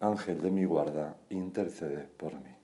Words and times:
Ángel 0.00 0.42
de 0.42 0.50
mi 0.50 0.64
guarda, 0.64 1.16
intercede 1.30 2.06
por 2.18 2.34
mí. 2.34 2.54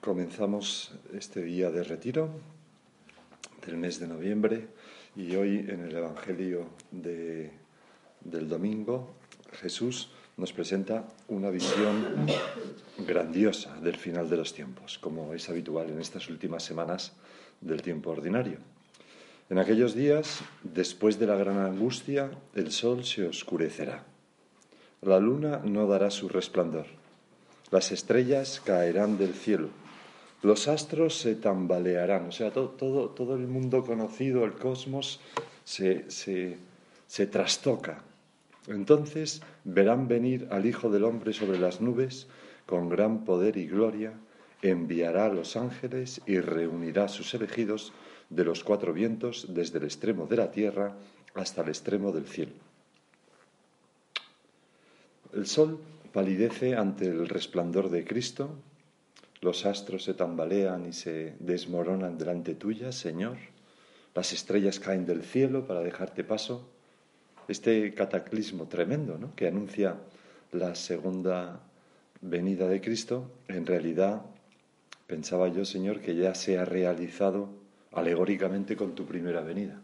Comenzamos 0.00 0.92
este 1.12 1.42
día 1.42 1.70
de 1.70 1.82
retiro 1.82 2.30
del 3.66 3.76
mes 3.76 4.00
de 4.00 4.06
noviembre 4.06 4.68
y 5.14 5.36
hoy 5.36 5.66
en 5.68 5.80
el 5.84 5.94
Evangelio 5.94 6.66
de, 6.90 7.50
del 8.22 8.48
domingo 8.48 9.14
Jesús 9.52 10.10
nos 10.38 10.52
presenta 10.52 11.06
una 11.28 11.50
visión 11.50 12.26
grandiosa 12.98 13.76
del 13.80 13.96
final 13.96 14.30
de 14.30 14.36
los 14.38 14.54
tiempos, 14.54 14.98
como 14.98 15.34
es 15.34 15.48
habitual 15.48 15.90
en 15.90 16.00
estas 16.00 16.30
últimas 16.30 16.62
semanas 16.62 17.12
del 17.60 17.82
tiempo 17.82 18.10
ordinario. 18.10 18.58
En 19.50 19.58
aquellos 19.58 19.94
días, 19.94 20.40
después 20.62 21.18
de 21.18 21.26
la 21.26 21.36
gran 21.36 21.58
angustia, 21.58 22.30
el 22.54 22.70
sol 22.72 23.04
se 23.04 23.26
oscurecerá. 23.26 24.15
La 25.02 25.20
luna 25.20 25.60
no 25.64 25.86
dará 25.86 26.10
su 26.10 26.28
resplandor. 26.28 26.86
Las 27.70 27.92
estrellas 27.92 28.60
caerán 28.64 29.18
del 29.18 29.34
cielo. 29.34 29.68
Los 30.42 30.68
astros 30.68 31.18
se 31.18 31.34
tambalearán. 31.34 32.26
O 32.28 32.32
sea, 32.32 32.50
todo, 32.52 32.70
todo, 32.70 33.10
todo 33.10 33.34
el 33.34 33.46
mundo 33.46 33.84
conocido, 33.84 34.44
el 34.44 34.52
cosmos, 34.52 35.20
se, 35.64 36.10
se, 36.10 36.58
se 37.06 37.26
trastoca. 37.26 38.02
Entonces 38.68 39.42
verán 39.64 40.08
venir 40.08 40.48
al 40.50 40.66
Hijo 40.66 40.90
del 40.90 41.04
Hombre 41.04 41.32
sobre 41.32 41.58
las 41.58 41.80
nubes 41.80 42.26
con 42.66 42.88
gran 42.88 43.24
poder 43.24 43.56
y 43.56 43.66
gloria, 43.66 44.12
enviará 44.62 45.26
a 45.26 45.32
los 45.32 45.56
ángeles 45.56 46.20
y 46.26 46.40
reunirá 46.40 47.04
a 47.04 47.08
sus 47.08 47.32
elegidos 47.34 47.92
de 48.28 48.44
los 48.44 48.64
cuatro 48.64 48.92
vientos 48.92 49.46
desde 49.50 49.78
el 49.78 49.84
extremo 49.84 50.26
de 50.26 50.36
la 50.36 50.50
tierra 50.50 50.96
hasta 51.34 51.62
el 51.62 51.68
extremo 51.68 52.10
del 52.10 52.26
cielo. 52.26 52.52
El 55.36 55.46
sol 55.46 55.78
palidece 56.14 56.76
ante 56.76 57.04
el 57.04 57.28
resplandor 57.28 57.90
de 57.90 58.06
Cristo, 58.06 58.54
los 59.42 59.66
astros 59.66 60.02
se 60.02 60.14
tambalean 60.14 60.86
y 60.86 60.94
se 60.94 61.34
desmoronan 61.40 62.16
delante 62.16 62.54
tuya, 62.54 62.90
Señor, 62.90 63.36
las 64.14 64.32
estrellas 64.32 64.80
caen 64.80 65.04
del 65.04 65.22
cielo 65.22 65.66
para 65.66 65.80
dejarte 65.80 66.24
paso, 66.24 66.66
este 67.48 67.92
cataclismo 67.92 68.66
tremendo 68.66 69.18
¿no? 69.18 69.34
que 69.36 69.46
anuncia 69.46 69.96
la 70.52 70.74
segunda 70.74 71.60
venida 72.22 72.66
de 72.66 72.80
Cristo, 72.80 73.30
en 73.48 73.66
realidad 73.66 74.22
pensaba 75.06 75.48
yo, 75.48 75.66
Señor, 75.66 76.00
que 76.00 76.16
ya 76.16 76.34
se 76.34 76.58
ha 76.58 76.64
realizado 76.64 77.50
alegóricamente 77.92 78.74
con 78.74 78.94
tu 78.94 79.04
primera 79.04 79.42
venida. 79.42 79.82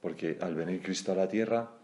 Porque 0.00 0.38
al 0.40 0.54
venir 0.54 0.80
Cristo 0.80 1.12
a 1.12 1.14
la 1.14 1.28
tierra, 1.28 1.75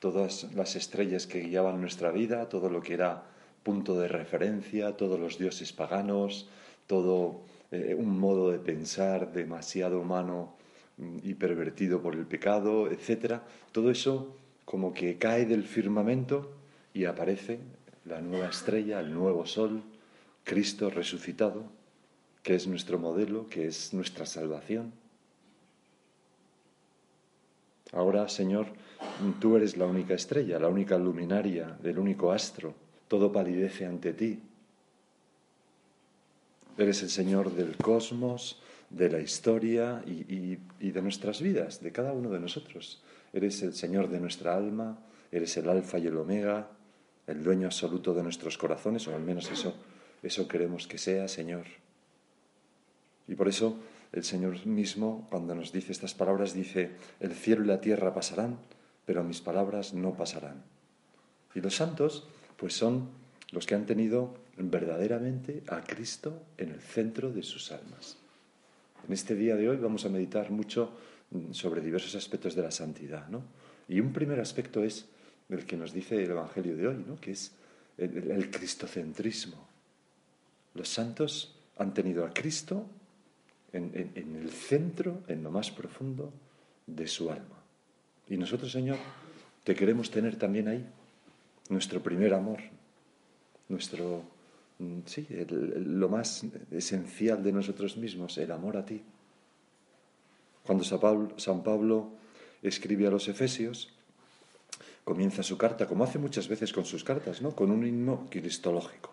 todas 0.00 0.52
las 0.54 0.76
estrellas 0.76 1.26
que 1.26 1.40
guiaban 1.40 1.80
nuestra 1.80 2.10
vida, 2.10 2.48
todo 2.48 2.70
lo 2.70 2.80
que 2.82 2.94
era 2.94 3.24
punto 3.62 3.98
de 3.98 4.08
referencia, 4.08 4.96
todos 4.96 5.18
los 5.18 5.38
dioses 5.38 5.72
paganos, 5.72 6.48
todo 6.86 7.42
eh, 7.70 7.94
un 7.94 8.18
modo 8.18 8.50
de 8.50 8.58
pensar 8.58 9.32
demasiado 9.32 10.00
humano 10.00 10.54
y 11.22 11.34
pervertido 11.34 12.02
por 12.02 12.14
el 12.14 12.26
pecado, 12.26 12.90
etcétera, 12.90 13.44
todo 13.72 13.90
eso 13.90 14.34
como 14.64 14.92
que 14.92 15.16
cae 15.16 15.46
del 15.46 15.64
firmamento 15.64 16.50
y 16.92 17.04
aparece 17.04 17.60
la 18.04 18.20
nueva 18.20 18.48
estrella, 18.48 19.00
el 19.00 19.14
nuevo 19.14 19.46
sol, 19.46 19.82
Cristo 20.44 20.90
resucitado, 20.90 21.64
que 22.42 22.54
es 22.54 22.66
nuestro 22.66 22.98
modelo, 22.98 23.48
que 23.48 23.66
es 23.66 23.92
nuestra 23.92 24.26
salvación. 24.26 24.92
Ahora, 27.92 28.28
Señor, 28.28 28.66
tú 29.40 29.56
eres 29.56 29.76
la 29.76 29.86
única 29.86 30.14
estrella, 30.14 30.58
la 30.58 30.68
única 30.68 30.98
luminaria, 30.98 31.78
el 31.82 31.98
único 31.98 32.32
astro, 32.32 32.74
todo 33.08 33.32
palidece 33.32 33.86
ante 33.86 34.12
ti. 34.12 34.40
Eres 36.76 37.02
el 37.02 37.10
Señor 37.10 37.52
del 37.52 37.76
cosmos, 37.76 38.60
de 38.90 39.10
la 39.10 39.20
historia 39.20 40.02
y, 40.06 40.56
de 40.90 41.02
nuestras 41.02 41.42
vidas, 41.42 41.82
de 41.82 41.92
cada 41.92 42.12
uno 42.12 42.30
de 42.30 42.40
nosotros. 42.40 43.02
Eres 43.32 43.62
el 43.62 43.74
Señor 43.74 44.08
de 44.08 44.20
nuestra 44.20 44.56
alma, 44.56 44.98
eres 45.30 45.56
el 45.56 45.68
alfa 45.68 45.98
y 45.98 46.06
el 46.06 46.16
omega, 46.16 46.70
el 47.26 47.42
dueño 47.42 47.66
absoluto 47.66 48.14
de 48.14 48.22
nuestros 48.22 48.56
corazones, 48.56 49.06
o 49.08 49.14
al 49.14 49.22
menos 49.22 49.50
eso, 49.50 49.74
eso 50.22 50.48
queremos 50.48 50.86
que 50.86 50.96
sea, 50.96 51.28
Señor. 51.28 51.64
Y 53.26 53.34
por 53.34 53.48
eso 53.48 53.76
el 54.12 54.24
Señor 54.24 54.66
mismo, 54.66 55.26
cuando 55.30 55.54
nos 55.54 55.72
dice 55.72 55.92
estas 55.92 56.14
palabras, 56.14 56.54
dice, 56.54 56.90
el 57.20 57.34
cielo 57.34 57.64
y 57.64 57.66
la 57.66 57.80
tierra 57.80 58.14
pasarán, 58.14 58.58
pero 59.04 59.24
mis 59.24 59.40
palabras 59.40 59.94
no 59.94 60.14
pasarán. 60.14 60.62
Y 61.54 61.60
los 61.60 61.76
santos, 61.76 62.26
pues 62.56 62.74
son 62.74 63.08
los 63.52 63.66
que 63.66 63.74
han 63.74 63.86
tenido 63.86 64.34
verdaderamente 64.56 65.62
a 65.68 65.82
Cristo 65.82 66.42
en 66.56 66.70
el 66.70 66.80
centro 66.80 67.30
de 67.32 67.42
sus 67.42 67.72
almas. 67.72 68.16
En 69.06 69.12
este 69.12 69.34
día 69.34 69.56
de 69.56 69.68
hoy 69.68 69.76
vamos 69.76 70.04
a 70.04 70.08
meditar 70.08 70.50
mucho 70.50 70.90
mm, 71.30 71.52
sobre 71.52 71.80
diversos 71.80 72.14
aspectos 72.14 72.54
de 72.54 72.62
la 72.62 72.70
santidad, 72.70 73.28
¿no? 73.28 73.42
Y 73.88 74.00
un 74.00 74.12
primer 74.12 74.40
aspecto 74.40 74.84
es 74.84 75.06
el 75.48 75.64
que 75.64 75.76
nos 75.76 75.92
dice 75.92 76.22
el 76.22 76.30
Evangelio 76.30 76.76
de 76.76 76.88
hoy, 76.88 77.04
¿no? 77.06 77.18
Que 77.18 77.32
es 77.32 77.52
el, 77.96 78.50
cristocentrismo. 78.50 79.66
Los 80.74 80.88
santos 80.88 81.56
han 81.78 81.94
tenido 81.94 82.24
a 82.26 82.30
Cristo 82.30 82.86
en, 83.72 84.12
el 84.16 84.50
centro, 84.50 85.22
en 85.28 85.42
lo 85.42 85.50
más 85.50 85.70
profundo 85.70 86.32
de 86.86 87.06
su 87.06 87.30
alma. 87.30 87.62
Y 88.28 88.36
nosotros, 88.36 88.72
Señor, 88.72 88.98
te 89.64 89.74
queremos 89.74 90.10
tener 90.10 90.36
también 90.36 90.68
ahí, 90.68 90.84
nuestro 91.68 92.02
primer 92.02 92.34
amor, 92.34 92.60
nuestro 93.68 94.24
Mm, 94.78 95.00
sí, 95.06 95.26
lo 95.48 96.08
más 96.08 96.44
esencial 96.70 97.42
de 97.42 97.52
nosotros 97.52 97.96
mismos, 97.96 98.38
el 98.38 98.52
amor 98.52 98.76
a 98.76 98.84
ti. 98.84 99.02
Cuando 100.64 100.84
San 100.84 101.62
Pablo, 101.62 102.12
escribe 102.62 103.06
a 103.06 103.10
los 103.10 103.28
Efesios, 103.28 103.90
comienza 105.04 105.42
su 105.42 105.56
carta, 105.56 105.86
como 105.86 106.04
hace 106.04 106.18
muchas 106.18 106.48
veces 106.48 106.72
con 106.72 106.84
sus 106.84 107.02
cartas, 107.02 107.40
¿no? 107.42 107.56
con 107.56 107.70
un 107.70 107.86
himno 107.86 108.26
cristológico, 108.30 109.10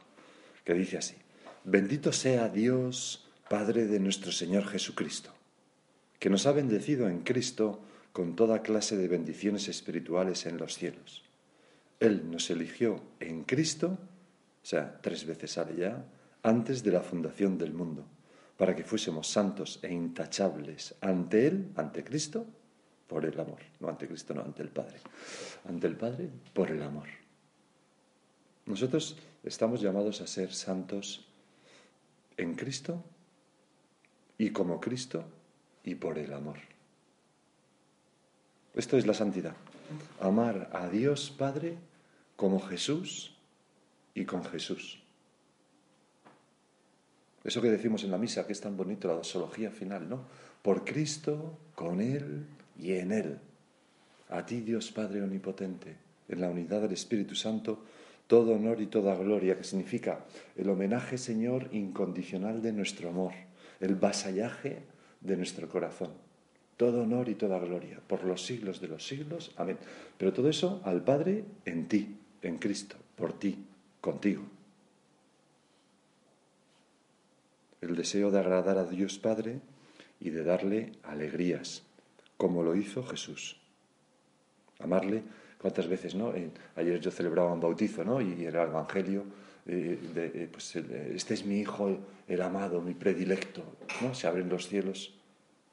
que 0.63 0.73
dice 0.73 0.97
así, 0.97 1.15
bendito 1.63 2.11
sea 2.11 2.49
Dios, 2.49 3.24
Padre 3.49 3.85
de 3.85 3.99
nuestro 3.99 4.31
Señor 4.31 4.65
Jesucristo, 4.65 5.31
que 6.19 6.29
nos 6.29 6.45
ha 6.45 6.51
bendecido 6.51 7.07
en 7.09 7.21
Cristo 7.21 7.81
con 8.11 8.35
toda 8.35 8.61
clase 8.61 8.97
de 8.97 9.07
bendiciones 9.07 9.67
espirituales 9.67 10.45
en 10.45 10.57
los 10.57 10.75
cielos. 10.75 11.23
Él 11.99 12.29
nos 12.29 12.49
eligió 12.49 13.01
en 13.19 13.43
Cristo 13.43 13.97
o 14.65 14.67
sea, 14.67 14.99
tres 14.99 15.27
veces 15.27 15.51
sale 15.51 15.75
ya, 15.75 16.03
antes 16.41 16.81
de 16.81 16.89
la 16.89 17.01
fundación 17.01 17.55
del 17.55 17.71
mundo, 17.71 18.03
para 18.57 18.75
que 18.75 18.83
fuésemos 18.83 19.27
santos 19.27 19.77
e 19.83 19.93
intachables 19.93 20.95
ante 21.01 21.45
Él, 21.45 21.69
ante 21.75 22.03
Cristo, 22.03 22.47
por 23.05 23.25
el 23.25 23.39
amor. 23.39 23.59
No 23.79 23.89
ante 23.89 24.07
Cristo, 24.07 24.33
no, 24.33 24.41
ante 24.41 24.63
el 24.63 24.69
Padre. 24.69 24.97
Ante 25.69 25.85
el 25.85 25.95
Padre, 25.95 26.31
por 26.51 26.71
el 26.71 26.81
amor. 26.81 27.05
Nosotros 28.65 29.19
estamos 29.43 29.81
llamados 29.81 30.19
a 30.21 30.25
ser 30.25 30.51
santos 30.51 31.27
en 32.35 32.55
Cristo 32.55 33.03
y 34.37 34.49
como 34.51 34.79
Cristo 34.79 35.23
y 35.83 35.95
por 35.95 36.17
el 36.17 36.33
amor. 36.33 36.57
Esto 38.73 38.97
es 38.97 39.07
la 39.07 39.13
santidad. 39.13 39.55
Amar 40.19 40.69
a 40.73 40.89
Dios 40.89 41.31
Padre 41.31 41.77
como 42.35 42.59
Jesús 42.59 43.35
y 44.13 44.25
con 44.25 44.43
Jesús. 44.43 45.01
Eso 47.43 47.61
que 47.61 47.69
decimos 47.69 48.03
en 48.03 48.11
la 48.11 48.17
misa, 48.17 48.45
que 48.47 48.53
es 48.53 48.61
tan 48.61 48.75
bonito, 48.75 49.07
la 49.07 49.13
dosología 49.13 49.69
final, 49.69 50.09
¿no? 50.09 50.25
Por 50.63 50.83
Cristo, 50.83 51.57
con 51.75 52.01
Él 52.01 52.47
y 52.79 52.93
en 52.93 53.11
Él. 53.11 53.39
A 54.29 54.45
ti, 54.45 54.61
Dios 54.61 54.91
Padre 54.91 55.21
Omnipotente, 55.21 55.95
en 56.27 56.41
la 56.41 56.49
unidad 56.49 56.81
del 56.81 56.93
Espíritu 56.93 57.35
Santo, 57.35 57.83
todo 58.25 58.53
honor 58.53 58.81
y 58.81 58.87
toda 58.87 59.15
gloria, 59.15 59.55
que 59.55 59.63
significa 59.63 60.25
el 60.55 60.69
homenaje, 60.69 61.19
Señor, 61.19 61.69
incondicional 61.71 62.63
de 62.63 62.73
nuestro 62.73 63.09
amor, 63.09 63.33
el 63.79 63.95
vasallaje 63.95 64.83
de 65.21 65.37
nuestro 65.37 65.67
corazón. 65.69 66.11
Todo 66.77 67.03
honor 67.03 67.29
y 67.29 67.35
toda 67.35 67.59
gloria, 67.59 68.01
por 68.05 68.23
los 68.23 68.45
siglos 68.45 68.81
de 68.81 68.89
los 68.89 69.07
siglos. 69.07 69.51
Amén. 69.57 69.77
Pero 70.17 70.33
todo 70.33 70.49
eso 70.49 70.81
al 70.83 71.03
Padre 71.03 71.45
en 71.65 71.87
ti, 71.87 72.17
en 72.41 72.57
Cristo, 72.57 72.97
por 73.15 73.33
ti, 73.33 73.65
contigo. 74.01 74.43
El 77.81 77.95
deseo 77.95 78.31
de 78.31 78.39
agradar 78.39 78.77
a 78.77 78.85
Dios 78.85 79.19
Padre 79.19 79.61
y 80.19 80.31
de 80.31 80.43
darle 80.43 80.93
alegrías, 81.03 81.83
como 82.37 82.63
lo 82.63 82.75
hizo 82.75 83.03
Jesús. 83.03 83.61
Amarle, 84.79 85.23
¿cuántas 85.61 85.87
veces, 85.87 86.15
no? 86.15 86.33
ayer 86.75 86.99
yo 86.99 87.11
celebraba 87.11 87.53
un 87.53 87.61
bautizo, 87.61 88.03
¿no? 88.03 88.21
Y 88.21 88.45
el 88.45 88.55
Evangelio, 88.55 89.23
eh, 89.67 89.99
eh, 90.15 90.49
pues 90.51 90.75
este 90.75 91.33
es 91.33 91.45
mi 91.45 91.59
Hijo, 91.59 91.97
el 92.27 92.41
amado, 92.41 92.81
mi 92.81 92.93
predilecto, 92.93 93.63
¿no? 94.01 94.13
Se 94.13 94.27
abren 94.27 94.49
los 94.49 94.67
cielos. 94.67 95.13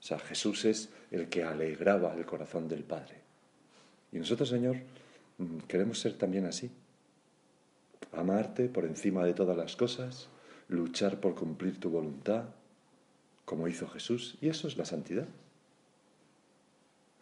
O 0.01 0.03
sea, 0.03 0.19
Jesús 0.19 0.65
es 0.65 0.89
el 1.11 1.29
que 1.29 1.45
alegraba 1.45 2.15
el 2.15 2.27
corazón 2.27 2.69
del 2.69 2.83
Padre. 2.83 3.17
Y 4.11 4.19
nosotros, 4.19 4.49
Señor, 4.49 4.77
mm, 5.39 5.59
queremos 5.69 5.99
ser 5.99 6.15
también 6.15 6.47
así. 6.47 6.71
Amarte 8.13 8.69
por 8.69 8.85
encima 8.85 9.25
de 9.25 9.33
todas 9.35 9.57
las 9.57 9.77
cosas, 9.77 10.29
luchar 10.69 11.21
por 11.21 11.35
cumplir 11.35 11.79
tu 11.79 11.91
voluntad, 11.91 12.45
como 13.45 13.69
hizo 13.69 13.89
Jesús, 13.89 14.37
y 14.41 14.49
eso 14.49 14.69
es 14.69 14.77
la 14.77 14.85
santidad. 14.85 15.29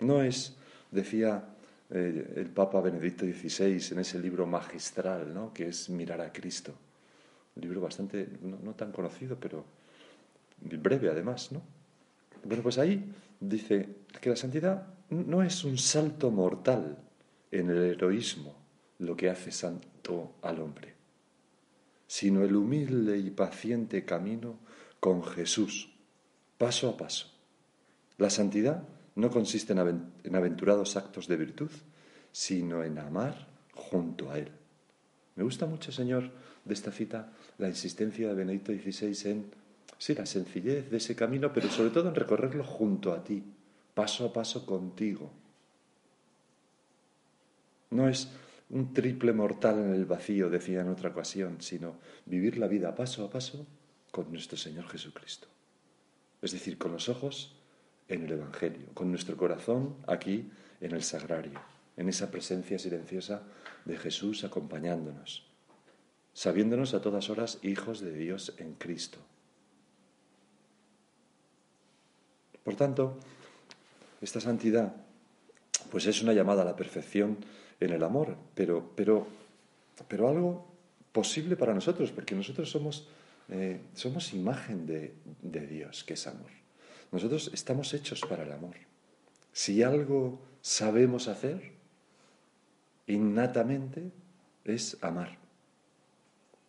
No 0.00 0.22
es, 0.22 0.56
decía 0.90 1.44
eh, 1.92 2.34
el 2.36 2.50
Papa 2.50 2.80
Benedicto 2.80 3.24
XVI 3.24 3.92
en 3.92 3.98
ese 3.98 4.18
libro 4.18 4.46
magistral, 4.46 5.34
¿no? 5.34 5.52
que 5.52 5.68
es 5.68 5.90
Mirar 5.90 6.20
a 6.20 6.32
Cristo. 6.32 6.72
Un 7.56 7.62
libro 7.62 7.80
bastante, 7.80 8.28
no, 8.42 8.74
tan 8.74 8.92
conocido, 8.92 9.36
pero 9.40 9.64
breve 10.60 11.10
además, 11.10 11.50
¿no? 11.50 11.62
Bueno, 12.44 12.62
pues 12.62 12.78
ahí 12.78 13.12
dice 13.40 13.88
que 14.20 14.30
la 14.30 14.36
santidad 14.36 14.86
no 15.10 15.42
es 15.42 15.64
un 15.64 15.76
salto 15.78 16.30
mortal 16.30 16.96
en 17.50 17.70
el 17.70 17.78
heroísmo 17.78 18.54
lo 18.98 19.16
que 19.16 19.28
hace 19.28 19.50
santo 19.50 20.34
al 20.42 20.60
hombre, 20.60 20.94
sino 22.06 22.44
el 22.44 22.54
humilde 22.54 23.18
y 23.18 23.30
paciente 23.30 24.04
camino 24.04 24.58
con 25.00 25.24
Jesús, 25.24 25.90
paso 26.56 26.88
a 26.88 26.96
paso. 26.96 27.32
La 28.18 28.30
santidad 28.30 28.84
no 29.16 29.30
consiste 29.30 29.72
en 29.72 30.36
aventurados 30.36 30.96
actos 30.96 31.26
de 31.28 31.36
virtud, 31.36 31.70
sino 32.32 32.82
en 32.84 32.98
amar 32.98 33.48
junto 33.74 34.30
a 34.30 34.38
Él. 34.38 34.50
Me 35.36 35.44
gusta 35.44 35.66
mucho, 35.66 35.92
Señor, 35.92 36.30
de 36.64 36.74
esta 36.74 36.92
cita 36.92 37.32
la 37.58 37.68
insistencia 37.68 38.28
de 38.28 38.34
Benedicto 38.34 38.72
XVI 38.72 39.30
en, 39.30 39.50
sí, 39.98 40.14
la 40.14 40.26
sencillez 40.26 40.90
de 40.90 40.96
ese 40.96 41.16
camino, 41.16 41.52
pero 41.52 41.68
sobre 41.70 41.90
todo 41.90 42.08
en 42.08 42.14
recorrerlo 42.14 42.64
junto 42.64 43.12
a 43.12 43.24
ti, 43.24 43.42
paso 43.94 44.26
a 44.26 44.32
paso 44.32 44.64
contigo. 44.64 45.30
No 47.90 48.08
es 48.08 48.28
un 48.70 48.94
triple 48.94 49.32
mortal 49.32 49.78
en 49.80 49.94
el 49.94 50.04
vacío, 50.04 50.48
decía 50.48 50.82
en 50.82 50.88
otra 50.88 51.10
ocasión, 51.10 51.56
sino 51.60 51.96
vivir 52.26 52.58
la 52.58 52.68
vida 52.68 52.94
paso 52.94 53.24
a 53.24 53.30
paso 53.30 53.66
con 54.12 54.30
nuestro 54.30 54.56
Señor 54.56 54.86
Jesucristo 54.88 55.48
es 56.42 56.52
decir, 56.52 56.78
con 56.78 56.92
los 56.92 57.08
ojos 57.08 57.54
en 58.14 58.24
el 58.24 58.32
Evangelio, 58.32 58.88
con 58.94 59.10
nuestro 59.10 59.36
corazón 59.36 59.96
aquí 60.06 60.50
en 60.80 60.92
el 60.92 61.02
sagrario, 61.02 61.60
en 61.96 62.08
esa 62.08 62.30
presencia 62.30 62.78
silenciosa 62.78 63.42
de 63.84 63.96
Jesús 63.96 64.44
acompañándonos, 64.44 65.46
sabiéndonos 66.32 66.94
a 66.94 67.00
todas 67.00 67.30
horas 67.30 67.58
hijos 67.62 68.00
de 68.00 68.12
Dios 68.12 68.54
en 68.58 68.74
Cristo. 68.74 69.18
Por 72.64 72.76
tanto, 72.76 73.18
esta 74.20 74.40
santidad 74.40 74.94
pues 75.90 76.06
es 76.06 76.22
una 76.22 76.32
llamada 76.32 76.62
a 76.62 76.66
la 76.66 76.76
perfección 76.76 77.38
en 77.80 77.92
el 77.92 78.04
amor, 78.04 78.36
pero, 78.54 78.92
pero, 78.94 79.26
pero 80.06 80.28
algo 80.28 80.66
posible 81.10 81.56
para 81.56 81.74
nosotros, 81.74 82.12
porque 82.12 82.34
nosotros 82.34 82.70
somos 82.70 83.08
eh, 83.50 83.80
somos 83.94 84.32
imagen 84.32 84.86
de, 84.86 85.14
de 85.42 85.66
Dios, 85.66 86.04
que 86.04 86.14
es 86.14 86.26
amor. 86.28 86.59
Nosotros 87.12 87.50
estamos 87.52 87.92
hechos 87.94 88.20
para 88.20 88.44
el 88.44 88.52
amor. 88.52 88.76
Si 89.52 89.82
algo 89.82 90.40
sabemos 90.62 91.28
hacer, 91.28 91.72
innatamente, 93.06 94.10
es 94.64 94.96
amar. 95.02 95.38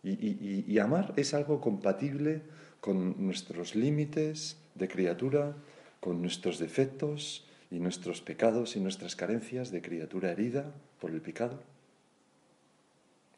Y, 0.04 0.80
amar 0.80 1.14
es 1.16 1.36
algo 1.36 1.62
compatible 1.62 2.42
con 2.80 3.24
nuestros 3.24 3.76
límites 3.76 4.58
de 4.74 4.88
criatura, 4.88 5.56
con 6.00 6.22
nuestros 6.22 6.58
defectos 6.58 7.46
y 7.70 7.78
nuestros 7.78 8.22
pecados 8.22 8.76
y 8.76 8.80
nuestras 8.80 9.16
carencias 9.16 9.70
de 9.70 9.84
criatura 9.84 10.32
herida 10.32 10.74
por 11.00 11.12
el 11.12 11.22
pecado. 11.22 11.62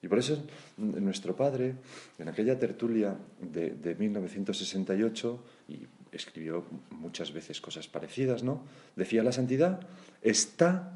Y 0.01 0.07
por 0.07 0.19
eso 0.19 0.41
nuestro 0.77 1.35
padre, 1.35 1.75
en 2.17 2.27
aquella 2.29 2.57
tertulia 2.57 3.17
de, 3.41 3.95
1968, 3.97 5.43
y 5.67 5.79
escribió 6.17 6.65
muchas 6.89 7.31
veces 7.31 7.61
cosas 7.61 7.87
parecidas, 7.87 8.43
¿no? 8.43 8.63
Decía, 8.95 9.23
la 9.23 9.31
santidad 9.31 9.79
está, 10.21 10.93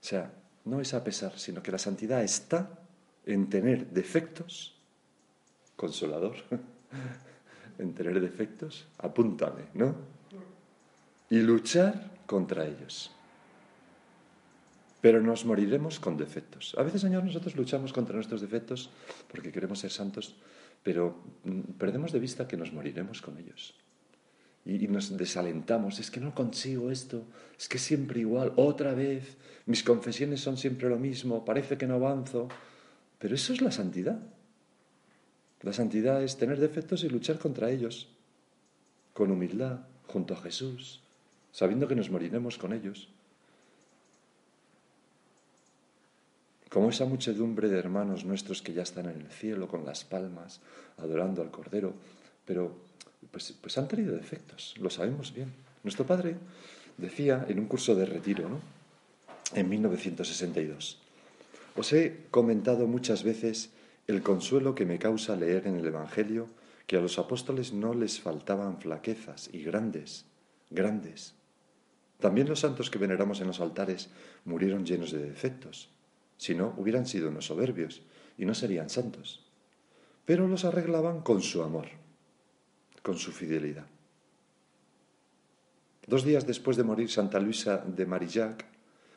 o 0.00 0.04
sea, 0.04 0.32
no 0.64 0.80
es 0.80 0.94
a 0.94 1.04
pesar, 1.04 1.38
sino 1.38 1.62
que 1.62 1.72
la 1.72 1.78
santidad 1.78 2.22
está 2.22 2.78
en 3.26 3.48
tener 3.48 3.90
defectos, 3.90 4.74
consolador, 5.76 6.36
en 7.78 7.94
tener 7.94 8.20
defectos, 8.20 8.86
apúntame, 8.98 9.62
¿no? 9.74 9.94
Y 11.30 11.38
luchar 11.38 12.10
contra 12.26 12.66
ellos 12.66 13.10
pero 15.04 15.20
nos 15.20 15.44
moriremos 15.44 16.00
con 16.00 16.16
defectos. 16.16 16.74
A 16.78 16.82
veces, 16.82 17.02
Señor, 17.02 17.24
nosotros 17.24 17.54
luchamos 17.56 17.92
contra 17.92 18.14
nuestros 18.14 18.40
defectos 18.40 18.88
porque 19.28 19.52
queremos 19.52 19.78
ser 19.78 19.90
santos, 19.90 20.34
pero 20.82 21.20
mm, 21.44 21.76
perdemos 21.76 22.10
de 22.10 22.20
vista 22.20 22.48
que 22.48 22.56
nos 22.56 22.72
moriremos 22.72 23.20
con 23.20 23.36
ellos. 23.36 23.74
Y, 24.66 24.88
nos 24.88 25.16
desalentamos, 25.16 25.98
es 25.98 26.10
que 26.10 26.20
no 26.20 26.34
consigo 26.34 26.90
esto, 26.90 27.24
es 27.58 27.68
que 27.68 27.78
siempre 27.78 28.20
igual, 28.20 28.52
otra 28.56 28.94
vez, 28.94 29.36
mis 29.66 29.82
confesiones 29.82 30.40
son 30.40 30.56
siempre 30.56 30.88
lo 30.88 30.98
mismo, 30.98 31.44
parece 31.44 31.76
que 31.76 31.86
no 31.86 31.94
avanzo, 31.94 32.48
pero 33.18 33.34
eso 33.34 33.52
es 33.52 33.60
la 33.60 33.70
santidad. 33.70 34.18
La 35.60 35.72
santidad 35.72 36.22
es 36.22 36.36
tener 36.36 36.60
defectos 36.60 37.04
y 37.04 37.08
luchar 37.08 37.38
contra 37.38 37.70
ellos, 37.70 38.08
con 39.12 39.30
humildad, 39.30 39.80
junto 40.06 40.34
a 40.34 40.40
Jesús, 40.40 41.00
sabiendo 41.52 41.86
que 41.86 41.96
nos 41.96 42.10
moriremos 42.10 42.56
con 42.58 42.72
ellos. 42.72 43.08
como 46.74 46.90
esa 46.90 47.04
muchedumbre 47.04 47.68
de 47.68 47.78
hermanos 47.78 48.24
nuestros 48.24 48.60
que 48.60 48.72
ya 48.72 48.82
están 48.82 49.08
en 49.08 49.20
el 49.20 49.30
cielo 49.30 49.68
con 49.68 49.84
las 49.84 50.02
palmas, 50.02 50.60
adorando 50.98 51.40
al 51.40 51.52
Cordero, 51.52 51.94
pero 52.44 52.74
pues, 53.30 53.52
pues 53.60 53.76
han 53.78 53.88
tenido 53.88 54.14
defectos, 54.14 54.74
lo 54.78 54.90
sabemos 54.90 55.34
bien. 55.34 55.52
Nuestro 55.82 56.06
padre 56.06 56.36
decía 56.96 57.44
en 57.48 57.58
un 57.58 57.66
curso 57.66 57.94
de 57.94 58.06
retiro, 58.06 58.48
¿no? 58.48 58.60
en 59.54 59.68
1962, 59.68 61.00
os 61.76 61.92
he 61.92 62.26
comentado 62.30 62.86
muchas 62.86 63.24
veces 63.24 63.70
el 64.06 64.22
consuelo 64.22 64.74
que 64.74 64.86
me 64.86 64.98
causa 64.98 65.36
leer 65.36 65.66
en 65.66 65.76
el 65.76 65.86
Evangelio 65.86 66.46
que 66.86 66.96
a 66.96 67.00
los 67.00 67.18
apóstoles 67.18 67.72
no 67.72 67.94
les 67.94 68.20
faltaban 68.20 68.78
flaquezas 68.78 69.48
y 69.52 69.62
grandes, 69.62 70.26
grandes. 70.70 71.34
También 72.20 72.48
los 72.48 72.60
santos 72.60 72.90
que 72.90 72.98
veneramos 72.98 73.40
en 73.40 73.46
los 73.46 73.60
altares 73.60 74.10
murieron 74.44 74.84
llenos 74.84 75.10
de 75.10 75.18
defectos. 75.18 75.90
Si 76.36 76.54
no, 76.54 76.74
hubieran 76.76 77.06
sido 77.06 77.28
unos 77.28 77.46
soberbios 77.46 78.02
y 78.38 78.44
no 78.44 78.54
serían 78.54 78.90
santos. 78.90 79.44
Pero 80.24 80.46
los 80.48 80.64
arreglaban 80.64 81.20
con 81.20 81.42
su 81.42 81.62
amor, 81.62 81.88
con 83.04 83.18
su 83.18 83.32
fidelidad. 83.32 83.84
Dos 86.06 86.24
días 86.24 86.46
después 86.46 86.78
de 86.78 86.84
morir 86.84 87.10
Santa 87.10 87.38
Luisa 87.38 87.84
de 87.86 88.06
Marillac, 88.06 88.64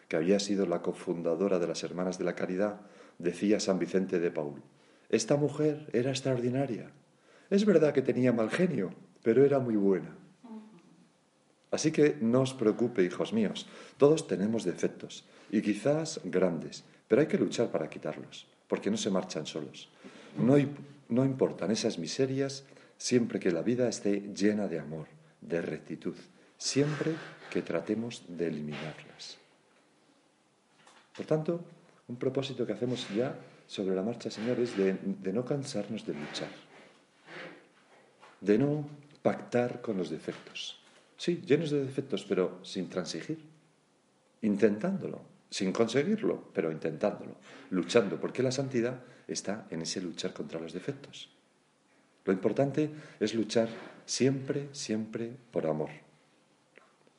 que 0.10 0.18
había 0.18 0.40
sido 0.40 0.66
la 0.66 0.82
cofundadora 0.82 1.58
de 1.58 1.68
las 1.68 1.84
Hermanas 1.84 2.18
de 2.18 2.26
la 2.26 2.36
Caridad, 2.36 2.82
decía 3.18 3.62
San 3.62 3.80
Vicente 3.80 4.20
de 4.20 4.30
Paul, 4.30 4.62
esta 5.10 5.38
mujer 5.38 5.90
era 5.94 6.12
extraordinaria. 6.12 6.92
Es 7.50 7.66
verdad 7.66 7.94
que 7.94 8.02
tenía 8.02 8.34
mal 8.34 8.52
genio, 8.52 8.94
pero 9.24 9.46
era 9.46 9.60
muy 9.60 9.78
buena. 9.78 10.14
Así 11.72 11.92
que 11.92 12.18
no 12.20 12.42
os 12.42 12.54
preocupe, 12.54 13.04
hijos 13.04 13.32
míos, 13.32 13.68
todos 13.98 14.28
tenemos 14.28 14.66
defectos, 14.66 15.26
y 15.50 15.62
quizás 15.62 16.20
grandes, 16.26 16.84
Pero 17.08 17.22
hay 17.22 17.28
que 17.28 17.38
luchar 17.38 17.72
para 17.72 17.90
quitarlos, 17.90 18.48
porque 18.68 18.92
no 18.92 18.98
se 18.98 19.10
marchan 19.10 19.46
solos. 19.46 19.88
No, 20.38 20.56
no 21.08 21.24
importan 21.24 21.72
esas 21.72 21.98
miserias 22.00 22.66
siempre 22.98 23.40
que 23.40 23.52
la 23.52 23.62
vida 23.62 23.88
esté 23.88 24.34
llena 24.34 24.68
de 24.68 24.80
amor, 24.80 25.08
de 25.42 25.62
rectitud, 25.62 26.16
siempre 26.58 27.14
que 27.50 27.62
tratemos 27.62 28.24
de 28.28 28.48
eliminarlas. 28.48 29.38
Por 31.16 31.26
tanto, 31.26 31.64
un 32.08 32.18
propósito 32.18 32.66
que 32.66 32.74
hacemos 32.74 33.08
ya 33.10 33.36
sobre 33.68 33.96
la 33.96 34.02
marcha, 34.02 34.30
Señor, 34.30 34.60
es 34.60 34.78
de, 34.78 34.98
no 35.34 35.44
cansarnos 35.44 36.06
de 36.06 36.14
luchar, 36.14 36.50
de 38.42 38.58
no 38.58 38.88
pactar 39.22 39.82
con 39.82 39.98
los 39.98 40.10
defectos. 40.10 40.80
Sí, 41.18 41.42
llenos 41.46 41.72
de 41.72 41.84
defectos, 41.84 42.24
pero 42.24 42.60
sin 42.64 42.90
transigir, 42.90 43.40
intentándolo, 44.42 45.22
sin 45.50 45.72
conseguirlo, 45.72 46.52
pero 46.54 46.72
intentándolo, 46.72 47.36
luchando, 47.72 48.20
porque 48.20 48.44
la 48.44 48.52
santidad 48.52 49.02
está 49.28 49.68
en 49.70 49.82
ese 49.82 50.02
luchar 50.02 50.34
contra 50.34 50.60
los 50.60 50.74
defectos. 50.74 51.30
Lo 52.28 52.34
importante 52.34 52.92
es 53.22 53.34
luchar 53.34 53.70
siempre, 54.06 54.68
siempre 54.74 55.32
por 55.50 55.66
amor. 55.66 55.90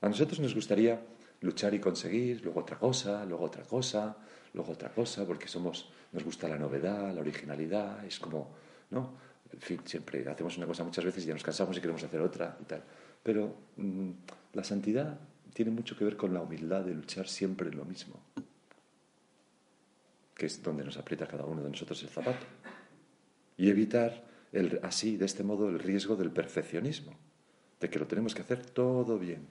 A 0.03 0.09
nosotros 0.09 0.39
nos 0.39 0.55
gustaría 0.55 1.01
luchar 1.41 1.73
y 1.73 1.81
conseguir, 1.81 2.43
luego 2.45 2.61
otra 2.61 2.79
cosa, 2.79 3.25
luego 3.25 3.45
otra 3.45 3.65
cosa, 3.65 4.19
luego 4.53 4.73
otra 4.73 4.93
cosa, 4.93 5.27
porque 5.27 5.49
somos, 5.49 5.91
nos 6.13 6.23
gusta 6.23 6.47
la 6.47 6.59
novedad, 6.59 7.15
la 7.15 7.23
originalidad, 7.23 8.05
es 8.05 8.21
como, 8.21 8.55
¿no? 8.91 9.15
En 9.51 9.61
fin, 9.61 9.81
siempre 9.87 10.29
hacemos 10.29 10.59
una 10.59 10.67
cosa 10.67 10.85
muchas 10.85 11.07
veces 11.07 11.25
y 11.25 11.29
ya 11.29 11.33
nos 11.33 11.43
cansamos 11.43 11.75
y 11.79 11.81
queremos 11.81 12.05
hacer 12.05 12.21
otra 12.21 12.59
y 12.61 12.65
tal. 12.65 12.85
Pero 13.23 13.57
mm, 13.77 14.11
la 14.53 14.63
santidad 14.63 15.19
tiene 15.55 15.71
mucho 15.71 15.97
que 15.97 16.05
ver 16.05 16.19
con 16.19 16.35
la 16.35 16.43
humildad 16.43 16.85
de 16.85 16.93
luchar 16.93 17.29
siempre 17.29 17.73
lo 17.73 17.87
mismo, 17.87 18.21
que 20.35 20.45
es 20.45 20.63
donde 20.63 20.85
nos 20.85 20.99
aprieta 20.99 21.27
cada 21.27 21.47
uno 21.47 21.63
de 21.63 21.71
nosotros 21.71 22.03
el 22.03 22.11
zapato. 22.11 22.45
Y 23.57 23.71
evitar 23.71 24.29
así, 24.83 25.17
de 25.17 25.27
este 25.27 25.43
modo, 25.43 25.69
el 25.69 25.79
riesgo 25.79 26.17
del 26.17 26.31
perfeccionismo, 26.31 27.13
de 27.81 27.91
que 27.91 27.99
lo 27.99 28.07
tenemos 28.07 28.35
que 28.35 28.43
hacer 28.43 28.65
todo 28.65 29.19
bien 29.19 29.47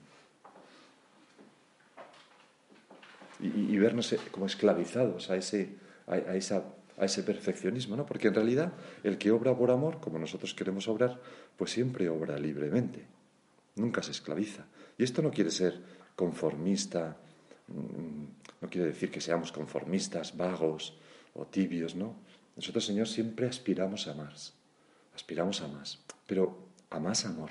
y, 3.40 3.76
vernos 3.78 4.12
eh, 4.12 4.18
como 4.30 4.46
esclavizados 4.46 5.30
a 5.30 5.36
ese, 5.36 5.76
a, 6.06 6.16
esa, 6.34 6.64
a 6.96 7.04
ese 7.04 7.22
perfeccionismo, 7.22 7.96
¿no? 7.96 8.04
Porque 8.04 8.28
en 8.28 8.34
realidad 8.34 8.72
el 9.04 9.18
que 9.18 9.30
obra 9.30 9.56
por 9.56 9.70
amor, 9.70 10.00
como 10.00 10.18
nosotros 10.18 10.54
queremos 10.54 10.88
obrar, 10.88 11.20
pues 11.56 11.70
siempre 11.70 12.08
obra 12.08 12.38
libremente, 12.38 13.04
nunca 13.76 14.02
se 14.02 14.10
esclaviza. 14.10 14.66
Y 14.96 15.04
esto 15.04 15.22
no 15.22 15.30
quiere 15.30 15.50
ser 15.50 15.80
conformista, 16.16 17.16
mm, 17.68 18.62
no 18.62 18.68
quiere 18.68 18.88
decir 18.88 19.10
que 19.10 19.20
seamos 19.20 19.52
conformistas, 19.52 20.36
vagos 20.36 20.98
o 21.34 21.46
tibios, 21.46 21.94
¿no? 21.94 22.16
Nosotros, 22.56 22.84
Señor, 22.84 23.06
siempre 23.06 23.46
aspiramos 23.46 24.08
a 24.08 24.14
más, 24.14 24.54
aspiramos 25.18 25.60
a 25.62 25.68
más, 25.68 25.98
pero 26.28 26.56
a 26.90 27.00
más 27.00 27.26
amor. 27.26 27.50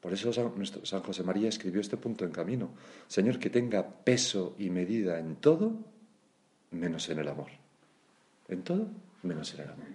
Por 0.00 0.12
eso 0.12 0.30
San, 0.32 1.02
José 1.02 1.22
María 1.22 1.48
escribió 1.48 1.80
este 1.80 1.96
punto 1.96 2.26
en 2.26 2.32
camino. 2.32 2.70
Señor, 3.08 3.38
que 3.38 3.48
tenga 3.48 3.82
peso 3.82 4.54
y 4.58 4.68
medida 4.68 5.18
en 5.18 5.36
todo, 5.36 5.72
menos 6.70 7.08
en 7.08 7.18
el 7.18 7.28
amor. 7.28 7.48
En 8.48 8.62
todo, 8.62 8.88
menos 9.22 9.54
en 9.54 9.60
el 9.60 9.70
amor. 9.70 9.86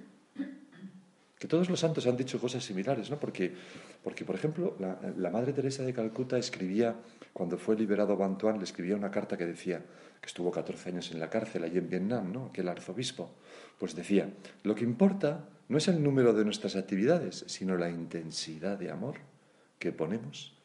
Que 1.38 1.48
todos 1.48 1.70
los 1.70 1.80
santos 1.80 2.08
han 2.08 2.18
dicho 2.18 2.40
cosas 2.40 2.64
similares, 2.64 3.10
¿no? 3.10 3.20
Porque, 3.20 3.54
porque 4.06 4.24
por 4.24 4.36
ejemplo, 4.36 4.78
la, 4.78 5.32
Madre 5.32 5.52
Teresa 5.52 5.82
de 5.82 5.92
Calcuta 5.92 6.38
escribía, 6.38 6.96
cuando 7.34 7.58
fue 7.58 7.76
liberado 7.76 8.16
Bantuán, 8.16 8.60
le 8.60 8.64
escribía 8.64 8.96
una 8.96 9.10
carta 9.10 9.36
que 9.36 9.48
decía, 9.48 9.80
que 10.22 10.28
estuvo 10.28 10.52
14 10.52 10.90
años 10.90 11.10
en 11.10 11.20
la 11.20 11.32
cárcel 11.32 11.64
allí 11.64 11.80
en 11.80 11.90
Vietnam, 11.90 12.32
¿no? 12.32 12.46
Aquel 12.46 12.68
arzobispo. 12.68 13.32
Pues 13.80 13.96
decía, 13.96 14.30
lo 14.62 14.76
que 14.76 14.84
importa 14.84 15.50
no 15.70 15.80
es 15.80 15.88
el 15.88 16.04
número 16.04 16.34
de 16.34 16.46
nuestras 16.46 16.76
actividades, 16.76 17.46
sino 17.48 17.78
la 17.78 17.90
intensidad 17.90 18.78
de 18.78 18.92
amor 18.92 19.16
que 19.80 19.92
ponemos 19.92 20.56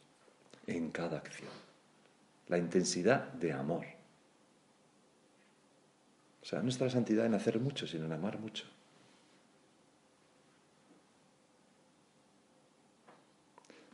en 0.66 0.90
cada 0.90 1.16
acción. 1.16 1.48
La 2.46 2.58
intensidad 2.58 3.32
de 3.32 3.54
amor. 3.54 3.86
O 6.42 6.44
sea, 6.44 6.60
nuestra 6.60 6.90
santidad 6.90 7.24
en 7.24 7.32
hacer 7.32 7.58
mucho, 7.58 7.86
sino 7.86 8.04
en 8.04 8.12
amar 8.12 8.38
mucho. 8.38 8.66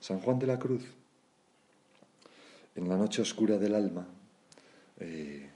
San 0.07 0.21
Juan 0.21 0.39
de 0.39 0.47
la 0.47 0.57
Cruz, 0.57 0.85
en 2.77 2.89
la 2.89 2.97
noche 2.97 3.23
oscura 3.23 3.59
del 3.59 3.75
alma, 3.75 4.07
eh, 5.01 5.51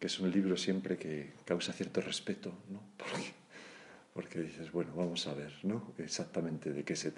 que 0.00 0.06
es 0.08 0.18
un 0.18 0.32
libro 0.32 0.56
siempre 0.56 0.96
que 0.96 1.34
causa 1.44 1.72
cierto 1.72 2.00
respeto, 2.00 2.52
¿no? 2.70 2.80
Porque, 4.14 4.40
dices, 4.40 4.72
bueno, 4.72 4.90
vamos 4.96 5.28
a 5.28 5.34
ver, 5.34 5.52
¿no? 5.62 5.92
Exactamente 5.98 6.72
de 6.72 6.82
qué 6.82 6.96
se, 6.96 7.12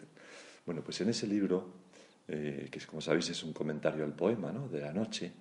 bueno, 0.66 0.82
pues 0.82 1.00
en 1.00 1.08
ese 1.08 1.26
libro, 1.26 1.66
eh, 2.28 2.68
que 2.70 2.78
como 2.80 3.00
sabéis 3.00 3.30
es 3.30 3.42
un 3.42 3.54
comentario 3.54 4.04
al 4.04 4.12
poema 4.12 4.52
¿no? 4.52 4.68
de 4.68 4.82
la 4.82 4.92
noche, 4.92 5.32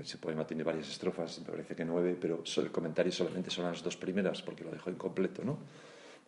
ese 0.00 0.18
poema 0.18 0.48
tiene 0.48 0.64
varias 0.64 0.90
estrofas, 0.90 1.38
me 1.38 1.46
parece 1.46 1.76
que 1.76 1.84
nueve, 1.84 2.18
pero 2.20 2.42
el 2.56 2.72
comentario 2.72 3.12
solamente 3.12 3.50
son 3.52 3.66
las 3.66 3.84
dos 3.84 3.96
primeras 3.96 4.42
porque 4.42 4.64
lo 4.64 4.72
dejo 4.72 4.90
incompleto, 4.90 5.44
¿no? 5.44 5.58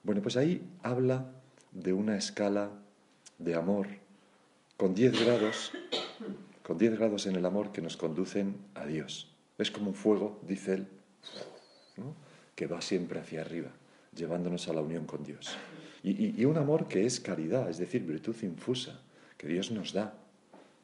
Bueno, 0.04 0.23
pues 0.23 0.37
ahí 0.37 0.62
habla 0.85 1.26
de 1.73 1.92
una 1.92 2.16
escala 2.16 2.71
de 3.38 3.57
amor 3.57 3.88
con 4.78 4.94
10 4.94 5.25
grados, 5.25 5.73
con 6.62 6.78
10 6.78 6.97
grados 6.97 7.26
en 7.26 7.35
el 7.35 7.44
amor 7.44 7.73
que 7.73 7.82
nos 7.82 7.97
conducen 7.97 8.54
a 8.76 8.87
Dios. 8.87 9.28
Es 9.58 9.73
como 9.73 9.88
un 9.88 9.94
fuego, 9.94 10.38
dice 10.47 10.75
él, 10.75 10.87
que 12.54 12.68
va 12.68 12.80
siempre 12.80 13.18
hacia 13.18 13.40
arriba, 13.40 13.70
llevándonos 14.14 14.68
a 14.68 14.73
la 14.73 14.80
unión 14.80 15.04
con 15.04 15.25
Dios. 15.25 15.58
Y, 16.04 16.44
un 16.44 16.56
amor 16.56 16.87
que 16.87 17.04
es 17.04 17.18
caridad, 17.18 17.68
es 17.68 17.78
decir, 17.78 18.04
virtud 18.04 18.37
infusa, 18.42 19.00
que 19.37 19.49
Dios 19.49 19.73
nos 19.73 19.92
da. 19.92 20.14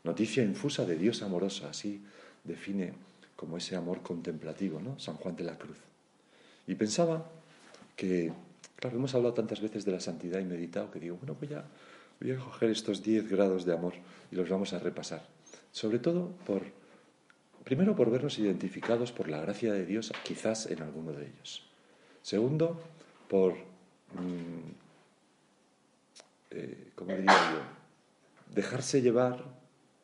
Noticia 0.03 0.43
infusa 0.43 0.85
de 0.85 0.97
Dios 0.97 1.23
amorosa, 1.23 1.71
así 1.71 2.03
define 2.43 2.95
como 3.37 3.57
ese 3.57 3.77
amor 3.77 4.03
contemplativo, 4.03 4.81
¿no? 4.81 4.99
San 4.99 5.15
Juan 5.15 5.37
de 5.37 5.45
la 5.45 5.57
Cruz. 5.57 5.79
Y 6.67 6.75
pensaba 6.75 7.31
que, 7.95 8.33
claro, 8.75 8.97
hemos 8.97 9.15
hablado 9.15 9.35
tantas 9.35 9.61
veces 9.61 9.85
de 9.85 9.93
la 9.93 10.01
santidad 10.01 10.41
y 10.41 10.45
meditado 10.45 10.91
que 10.91 10.99
digo, 10.99 11.17
bueno, 11.17 11.37
voy 11.41 11.55
a, 11.55 11.65
voy 12.21 12.33
a 12.33 12.39
coger 12.39 12.71
estos 12.71 13.03
10 13.03 13.29
grados 13.29 13.65
de 13.65 13.73
amor 13.73 13.95
y 14.31 14.37
los 14.37 14.49
vamos 14.49 14.73
a 14.73 14.79
repasar. 14.79 15.27
Sobre 15.73 15.99
todo 15.99 16.31
por, 16.47 16.63
primero 17.65 17.97
por 17.97 18.11
vernos 18.11 18.39
identificados 18.39 19.13
por 19.13 19.29
la 19.29 19.41
gracia 19.41 19.73
de 19.73 19.87
Dios, 19.87 20.13
quizás 20.23 20.67
en 20.67 20.83
alguno 20.83 21.13
de 21.13 21.27
ellos. 21.27 21.63
Segundo, 22.23 22.81
por 23.29 23.53
mm, 23.53 24.85
eh, 26.55 26.93
¿cómo 26.95 27.15
diría 27.15 27.53
yo? 27.53 28.55
Dejarse 28.55 29.03
llevar, 29.03 29.45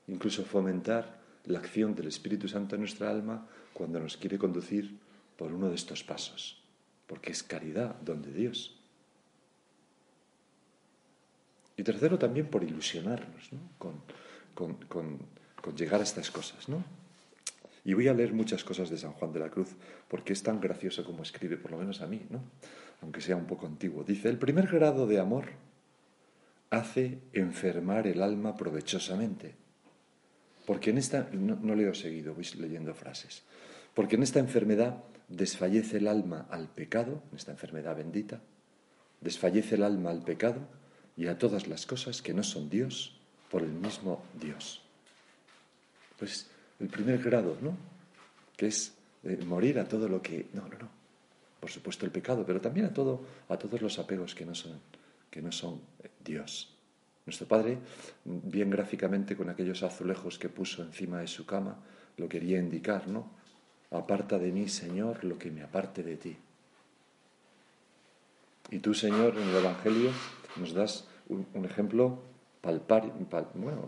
incluso 0.09 0.45
fomentar 0.45 1.21
la 1.45 1.61
acción 1.61 1.95
del 1.95 2.09
Espíritu 2.09 2.49
Santo 2.49 2.75
en 2.75 2.81
nuestra 2.83 3.09
alma 3.11 3.47
cuando 3.73 4.01
nos 4.01 4.17
quiere 4.17 4.39
conducir 4.39 4.99
por 5.37 5.53
uno 5.53 5.69
de 5.69 5.77
estos 5.77 6.03
pasos, 6.03 6.61
porque 7.07 7.31
es 7.31 7.43
caridad, 7.43 7.95
donde 8.03 8.33
Dios. 8.33 8.80
Y 11.81 11.83
tercero, 11.83 12.19
también 12.19 12.49
por 12.49 12.63
ilusionarnos 12.63 13.49
con, 13.79 14.75
con, 14.87 15.19
llegar 15.75 16.01
a 16.01 16.03
estas 16.03 16.31
cosas. 16.31 16.69
¿no? 16.69 16.85
Y 17.87 17.95
voy 17.95 18.07
a 18.07 18.13
leer 18.13 18.35
muchas 18.35 18.65
cosas 18.65 18.91
de 18.91 18.99
San 18.99 19.13
Juan 19.13 19.33
de 19.33 19.41
la 19.41 19.49
Cruz, 19.49 19.71
porque 20.07 20.35
es 20.35 20.43
tan 20.43 20.61
gracioso 20.61 21.07
como 21.07 21.23
escribe, 21.23 21.57
por 21.57 21.71
lo 21.71 21.79
menos 21.79 22.03
a 22.03 22.07
mí, 22.07 22.21
¿no? 22.29 22.43
aunque 23.01 23.23
sea 23.23 23.35
un 23.35 23.47
poco 23.47 23.67
antiguo. 23.67 24.05
Dice, 24.05 24.29
el 24.29 24.37
primer 24.37 24.67
grado 24.67 25.07
de 25.07 25.21
amor 25.21 25.53
hace 26.69 27.23
enfermar 27.33 28.07
el 28.07 28.21
alma 28.21 28.59
provechosamente. 28.59 29.55
Porque 30.67 30.91
en 30.91 30.99
esta, 30.99 31.31
no, 31.33 31.75
leo 31.75 31.95
seguido, 31.95 32.35
voy 32.35 32.45
leyendo 32.59 32.93
frases, 32.93 33.43
porque 33.95 34.17
en 34.17 34.23
esta 34.23 34.39
enfermedad 34.39 35.03
desfallece 35.29 35.97
el 35.97 36.09
alma 36.09 36.47
al 36.51 36.69
pecado, 36.69 37.23
en 37.31 37.39
esta 37.39 37.53
enfermedad 37.53 37.97
bendita, 37.97 38.43
desfallece 39.23 39.77
el 39.77 39.85
alma 39.85 40.11
al 40.11 40.23
pecado 40.25 40.79
y 41.21 41.27
a 41.27 41.37
todas 41.37 41.69
las 41.69 41.85
cosas 41.85 42.23
que 42.23 42.33
no 42.33 42.43
son 42.43 42.71
Dios 42.71 43.13
por 43.51 43.63
el 43.63 43.73
mismo 43.73 44.23
Dios. 44.41 44.81
Pues 46.19 46.49
el 46.81 46.89
primer 46.89 47.23
grado, 47.23 47.59
¿no? 47.61 47.77
Que 48.57 48.69
es 48.69 48.95
eh, 49.25 49.37
morir 49.45 49.79
a 49.79 49.85
todo 49.87 50.09
lo 50.09 50.23
que... 50.23 50.47
No, 50.55 50.63
no, 50.63 50.79
no. 50.79 50.89
Por 51.61 51.69
supuesto 51.69 52.07
el 52.07 52.11
pecado, 52.11 52.47
pero 52.47 52.59
también 52.59 52.87
a, 52.87 52.95
todo, 52.95 53.21
a 53.51 53.59
todos 53.59 53.83
los 53.83 53.99
apegos 53.99 54.35
que 54.35 54.47
no 54.47 54.55
son 54.55 54.81
que 55.31 55.43
no 55.43 55.53
son 55.53 55.83
eh, 56.03 56.09
Dios. 56.25 56.73
Nuestro 57.27 57.47
Padre, 57.47 57.77
bien 58.25 58.71
gráficamente 58.71 59.37
con 59.37 59.51
aquellos 59.51 59.83
azulejos 59.83 60.39
que 60.39 60.49
puso 60.49 60.83
encima 60.83 61.21
de 61.21 61.27
su 61.27 61.45
cama, 61.45 61.77
lo 62.17 62.31
quería 62.31 62.59
indicar, 62.59 63.09
¿no? 63.09 63.31
Aparta 63.91 64.39
de 64.39 64.51
mí, 64.53 64.71
Señor, 64.71 65.23
lo 65.23 65.37
que 65.37 65.51
me 65.51 65.63
aparte 65.63 66.03
de 66.03 66.17
ti. 66.17 66.35
Y 68.71 68.79
tú, 68.79 68.95
Señor, 68.95 69.37
en 69.37 69.51
el 69.51 69.57
Evangelio 69.57 70.13
nos 70.57 70.73
das 70.73 71.10
un, 71.31 71.65
ejemplo 71.65 72.19
palpar, 72.61 73.13
bueno, 73.55 73.83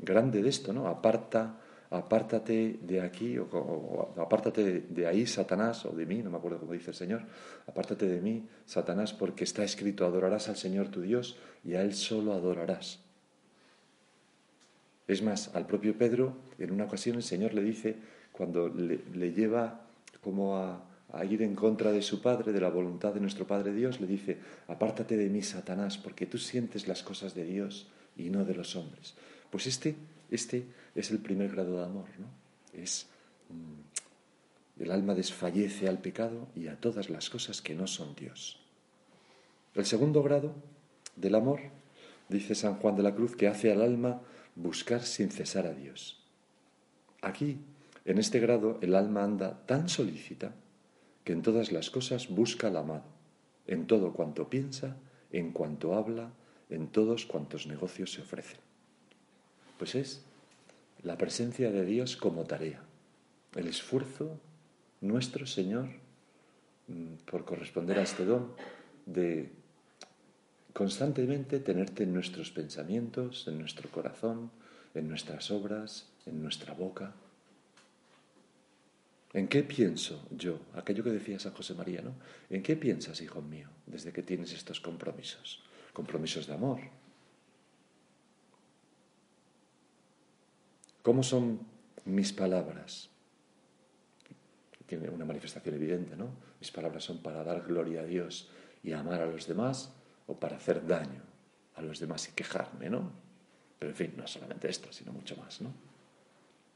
grande 0.00 0.42
de 0.42 0.48
esto, 0.48 0.72
¿no? 0.72 0.86
Aparta 0.86 1.56
apártate 1.92 2.78
de 2.80 3.02
aquí, 3.02 3.38
o, 3.38 4.14
apártate 4.16 4.80
de 4.88 5.06
ahí, 5.06 5.26
Satanás, 5.26 5.84
o 5.84 5.90
de 5.90 6.06
mí, 6.06 6.22
no 6.22 6.30
me 6.30 6.38
acuerdo 6.38 6.58
cómo 6.58 6.72
dice 6.72 6.90
el 6.90 6.96
Señor, 6.96 7.22
apártate 7.66 8.08
de 8.08 8.20
mí, 8.20 8.48
Satanás, 8.64 9.12
porque 9.12 9.44
está 9.44 9.62
escrito, 9.62 10.06
adorarás 10.06 10.48
al 10.48 10.56
Señor 10.56 10.88
tu 10.88 11.02
Dios 11.02 11.36
y 11.64 11.74
a 11.74 11.82
Él 11.82 11.92
solo 11.92 12.32
adorarás. 12.32 13.00
Es 15.06 15.22
más, 15.22 15.54
al 15.54 15.66
propio 15.66 15.98
Pedro, 15.98 16.34
en 16.58 16.72
una 16.72 16.84
ocasión 16.84 17.16
el 17.16 17.22
Señor 17.22 17.52
le 17.52 17.62
dice, 17.62 17.96
cuando 18.32 18.68
le, 18.68 19.32
lleva 19.32 19.82
como 20.22 20.56
a, 20.56 20.82
a 21.12 21.24
ir 21.24 21.42
en 21.42 21.54
contra 21.54 21.92
de 21.92 22.00
su 22.00 22.22
Padre, 22.22 22.52
de 22.52 22.60
la 22.60 22.70
voluntad 22.70 23.12
de 23.12 23.20
nuestro 23.20 23.46
Padre 23.46 23.72
Dios, 23.74 24.00
le 24.00 24.06
dice, 24.06 24.38
apártate 24.66 25.16
de 25.16 25.28
mí, 25.28 25.42
Satanás, 25.42 25.98
porque 25.98 26.26
tú 26.26 26.38
sientes 26.38 26.88
las 26.88 27.02
cosas 27.02 27.34
de 27.34 27.44
Dios 27.44 27.86
y 28.16 28.30
no 28.30 28.44
de 28.44 28.54
los 28.54 28.76
hombres. 28.76 29.14
Pues 29.50 29.66
este, 29.66 29.94
este 30.30 30.64
es 30.94 31.10
el 31.10 31.18
primer 31.18 31.50
grado 31.50 31.76
de 31.76 31.84
amor, 31.84 32.08
¿no? 32.18 32.26
Es 32.72 33.08
mm, 33.50 34.82
el 34.82 34.90
alma 34.90 35.14
desfallece 35.14 35.86
al 35.86 35.98
pecado 35.98 36.48
y 36.56 36.68
a 36.68 36.76
todas 36.76 37.10
las 37.10 37.28
cosas 37.28 37.60
que 37.60 37.74
no 37.74 37.86
son 37.86 38.14
Dios. 38.14 38.58
El 39.74 39.84
segundo 39.84 40.22
grado 40.22 40.54
del 41.16 41.34
amor, 41.34 41.60
dice 42.30 42.54
San 42.54 42.76
Juan 42.76 42.96
de 42.96 43.02
la 43.02 43.14
Cruz, 43.14 43.36
que 43.36 43.48
hace 43.48 43.70
al 43.70 43.82
alma 43.82 44.22
buscar 44.56 45.02
sin 45.02 45.30
cesar 45.30 45.66
a 45.66 45.74
Dios. 45.74 46.24
Aquí, 47.20 47.58
en 48.06 48.18
este 48.18 48.40
grado, 48.40 48.78
el 48.80 48.94
alma 48.94 49.24
anda 49.24 49.66
tan 49.66 49.90
solícita 49.90 50.54
que 51.24 51.32
en 51.32 51.42
todas 51.42 51.72
las 51.72 51.90
cosas 51.90 52.28
busca 52.28 52.68
al 52.68 52.76
amado, 52.76 53.04
en 53.66 53.86
todo 53.86 54.12
cuanto 54.12 54.50
piensa, 54.50 54.96
en 55.30 55.52
cuanto 55.52 55.94
habla, 55.94 56.32
en 56.68 56.88
todos 56.88 57.26
cuantos 57.26 57.66
negocios 57.66 58.12
se 58.12 58.22
ofrecen. 58.22 58.58
Pues 59.78 59.94
es 59.94 60.24
la 61.02 61.18
presencia 61.18 61.70
de 61.70 61.84
Dios 61.84 62.16
como 62.16 62.44
tarea, 62.44 62.82
el 63.54 63.68
esfuerzo 63.68 64.38
nuestro, 65.00 65.46
Señor, 65.46 65.88
mm, 66.88 67.26
por 67.30 67.44
corresponder 67.44 67.98
a 67.98 68.02
este 68.02 68.24
don 68.24 68.54
de 69.04 69.50
constantemente 70.72 71.58
tenerte 71.58 72.04
en 72.04 72.14
nuestros 72.14 72.50
pensamientos, 72.50 73.46
en 73.48 73.58
nuestro 73.58 73.90
corazón, 73.90 74.50
en 74.94 75.08
nuestras 75.08 75.50
obras, 75.50 76.08
en 76.24 76.42
nuestra 76.42 76.72
boca. 76.72 77.14
¿En 79.34 79.48
qué 79.48 79.62
pienso 79.62 80.26
yo? 80.30 80.60
Aquello 80.74 81.02
que 81.02 81.10
decía 81.10 81.38
San 81.38 81.52
José 81.52 81.74
María, 81.74 82.02
¿no? 82.02 82.14
¿En 82.50 82.62
qué 82.62 82.76
piensas, 82.76 83.20
hijo 83.22 83.40
mío, 83.40 83.68
desde 83.86 84.12
que 84.12 84.22
tienes 84.22 84.52
estos 84.52 84.80
compromisos? 84.80 85.62
Compromisos 85.92 86.46
de 86.46 86.54
amor. 86.54 86.80
¿Cómo 91.02 91.22
son 91.22 91.60
mis 92.04 92.32
palabras? 92.32 93.08
Tiene 94.86 95.08
una 95.08 95.24
manifestación 95.24 95.74
evidente, 95.74 96.14
¿no? 96.14 96.28
Mis 96.60 96.70
palabras 96.70 97.02
son 97.02 97.22
para 97.22 97.42
dar 97.42 97.62
gloria 97.62 98.02
a 98.02 98.04
Dios 98.04 98.50
y 98.82 98.92
amar 98.92 99.22
a 99.22 99.26
los 99.26 99.46
demás 99.46 99.94
o 100.26 100.38
para 100.38 100.56
hacer 100.56 100.86
daño 100.86 101.22
a 101.74 101.82
los 101.82 101.98
demás 101.98 102.28
y 102.28 102.32
quejarme, 102.32 102.90
¿no? 102.90 103.10
Pero 103.78 103.90
en 103.90 103.96
fin, 103.96 104.14
no 104.16 104.26
solamente 104.26 104.68
esto, 104.68 104.92
sino 104.92 105.12
mucho 105.12 105.36
más, 105.36 105.62
¿no? 105.62 105.72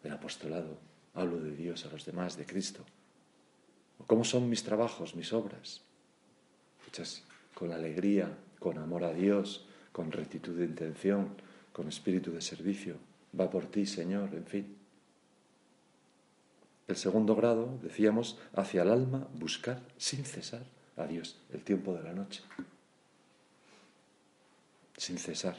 El 0.03 0.13
apostolado 0.13 0.79
hablo 1.17 1.41
de 1.41 1.51
Dios 1.51 1.85
a 1.85 1.89
los 1.89 2.05
demás, 2.05 2.37
de 2.37 2.47
Cristo. 2.47 2.85
¿Cómo 4.07 4.25
son 4.25 4.49
mis 4.49 4.63
trabajos, 4.63 5.17
mis 5.17 5.33
obras? 5.33 5.81
Con 7.55 7.73
alegría, 7.73 8.31
con 8.59 8.79
amor 8.79 9.05
a 9.05 9.13
Dios, 9.13 9.67
con 9.93 10.13
rectitud 10.13 10.57
de 10.57 10.67
intención, 10.67 11.31
con 11.73 11.89
espíritu 11.89 12.31
de 12.33 12.41
servicio. 12.41 12.97
Va 13.39 13.51
por 13.51 13.67
ti, 13.67 13.87
Señor, 13.87 14.35
en 14.35 14.47
fin. 14.47 14.77
El 16.87 16.97
segundo 16.97 17.35
grado, 17.35 17.79
decíamos, 17.83 18.39
hacia 18.55 18.83
el 18.83 18.91
alma 18.91 19.27
buscar 19.35 19.83
sin 19.97 20.25
cesar 20.25 20.63
a 20.97 21.07
Dios, 21.07 21.37
el 21.53 21.63
tiempo 21.63 21.95
de 21.95 22.03
la 22.03 22.13
noche. 22.13 22.43
Sin 24.97 25.19
cesar. 25.19 25.57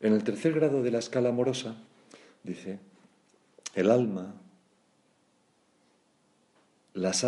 En 0.00 0.12
el 0.12 0.24
tercer 0.24 0.54
grado 0.54 0.82
de 0.82 0.90
la 0.90 0.98
escala 0.98 1.28
amorosa, 1.28 1.76
dice, 2.46 2.78
el 3.74 3.90
alma, 3.90 4.34
las, 6.94 7.24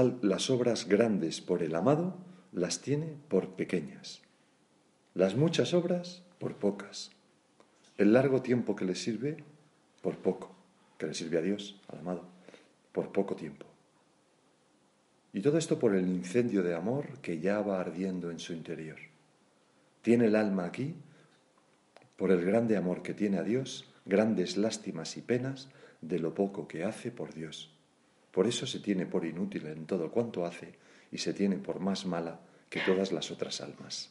obras 0.50 0.88
grandes 0.88 1.40
por 1.40 1.62
el 1.62 1.74
amado 1.74 2.16
las 2.52 2.80
tiene 2.80 3.16
por 3.28 3.50
pequeñas, 3.50 4.22
las 5.14 5.36
muchas 5.36 5.74
obras 5.74 6.22
por 6.38 6.54
pocas, 6.54 7.10
el 7.98 8.12
largo 8.14 8.40
tiempo 8.40 8.76
que 8.76 8.86
le 8.86 8.94
sirve 8.94 9.44
por 10.00 10.16
poco, 10.16 10.54
que 10.96 11.06
le 11.06 11.14
sirve 11.14 11.38
a 11.38 11.42
Dios, 11.42 11.80
al 11.88 11.98
amado, 11.98 12.24
por 12.92 13.12
poco 13.12 13.36
tiempo. 13.36 13.66
Y 15.34 15.42
todo 15.42 15.58
esto 15.58 15.78
por 15.78 15.94
el 15.94 16.08
incendio 16.08 16.62
de 16.62 16.74
amor 16.74 17.18
que 17.20 17.38
ya 17.38 17.60
va 17.60 17.80
ardiendo 17.80 18.30
en 18.30 18.38
su 18.38 18.54
interior. 18.54 18.96
Tiene 20.00 20.26
el 20.26 20.36
alma 20.36 20.64
aquí 20.64 20.94
por 22.16 22.30
el 22.30 22.44
grande 22.44 22.76
amor 22.76 23.02
que 23.02 23.14
tiene 23.14 23.38
a 23.38 23.42
Dios 23.42 23.87
grandes 24.08 24.56
lástimas 24.56 25.16
y 25.18 25.20
penas 25.20 25.68
de 26.00 26.18
lo 26.18 26.34
poco 26.34 26.66
que 26.66 26.82
hace 26.82 27.12
por 27.12 27.34
Dios. 27.34 27.70
Por 28.32 28.46
eso 28.46 28.66
se 28.66 28.80
tiene 28.80 29.04
por 29.04 29.24
inútil 29.24 29.66
en 29.66 29.86
todo 29.86 30.10
cuanto 30.10 30.46
hace 30.46 30.74
y 31.12 31.18
se 31.18 31.34
tiene 31.34 31.56
por 31.56 31.78
más 31.78 32.06
mala 32.06 32.40
que 32.70 32.80
todas 32.80 33.12
las 33.12 33.30
otras 33.30 33.60
almas. 33.60 34.10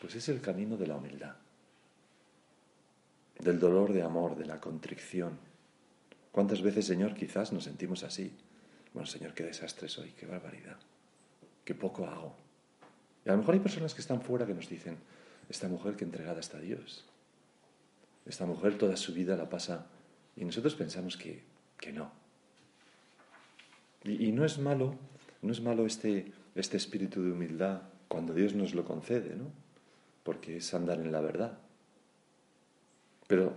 Pues 0.00 0.14
es 0.14 0.28
el 0.28 0.40
camino 0.40 0.76
de 0.76 0.86
la 0.86 0.96
humildad, 0.96 1.36
del 3.38 3.58
dolor 3.58 3.92
de 3.92 4.02
amor, 4.02 4.36
de 4.36 4.46
la 4.46 4.60
contrición. 4.60 5.38
¿Cuántas 6.30 6.60
veces, 6.60 6.86
Señor, 6.86 7.14
quizás 7.14 7.52
nos 7.52 7.64
sentimos 7.64 8.02
así? 8.04 8.32
Bueno, 8.92 9.06
Señor, 9.06 9.32
qué 9.32 9.44
desastre 9.44 9.88
soy, 9.88 10.10
qué 10.10 10.26
barbaridad, 10.26 10.76
qué 11.64 11.74
poco 11.74 12.06
hago. 12.06 12.36
Y 13.24 13.30
a 13.30 13.32
lo 13.32 13.38
mejor 13.38 13.54
hay 13.54 13.60
personas 13.60 13.94
que 13.94 14.00
están 14.02 14.20
fuera 14.20 14.46
que 14.46 14.54
nos 14.54 14.68
dicen, 14.68 14.98
esta 15.48 15.68
mujer 15.68 15.96
que 15.96 16.04
entregada 16.04 16.40
está 16.40 16.58
a 16.58 16.60
Dios, 16.60 17.06
esta 18.26 18.46
mujer 18.46 18.78
toda 18.78 18.96
su 18.96 19.12
vida 19.12 19.36
la 19.36 19.48
pasa 19.48 19.86
y 20.36 20.44
nosotros 20.44 20.74
pensamos 20.74 21.16
que, 21.16 21.42
no. 21.92 22.10
Y, 24.04 24.32
no 24.32 24.44
es 24.44 24.58
malo, 24.58 24.96
no 25.42 25.52
es 25.52 25.60
malo 25.60 25.86
este, 25.86 26.32
este 26.54 26.76
espíritu 26.76 27.22
de 27.22 27.32
humildad 27.32 27.82
cuando 28.08 28.34
Dios 28.34 28.54
nos 28.54 28.74
lo 28.74 28.84
concede, 28.84 29.36
¿no? 29.36 29.50
Porque 30.22 30.58
es 30.58 30.74
andar 30.74 31.00
en 31.00 31.12
la 31.12 31.20
verdad. 31.20 31.58
Pero 33.26 33.54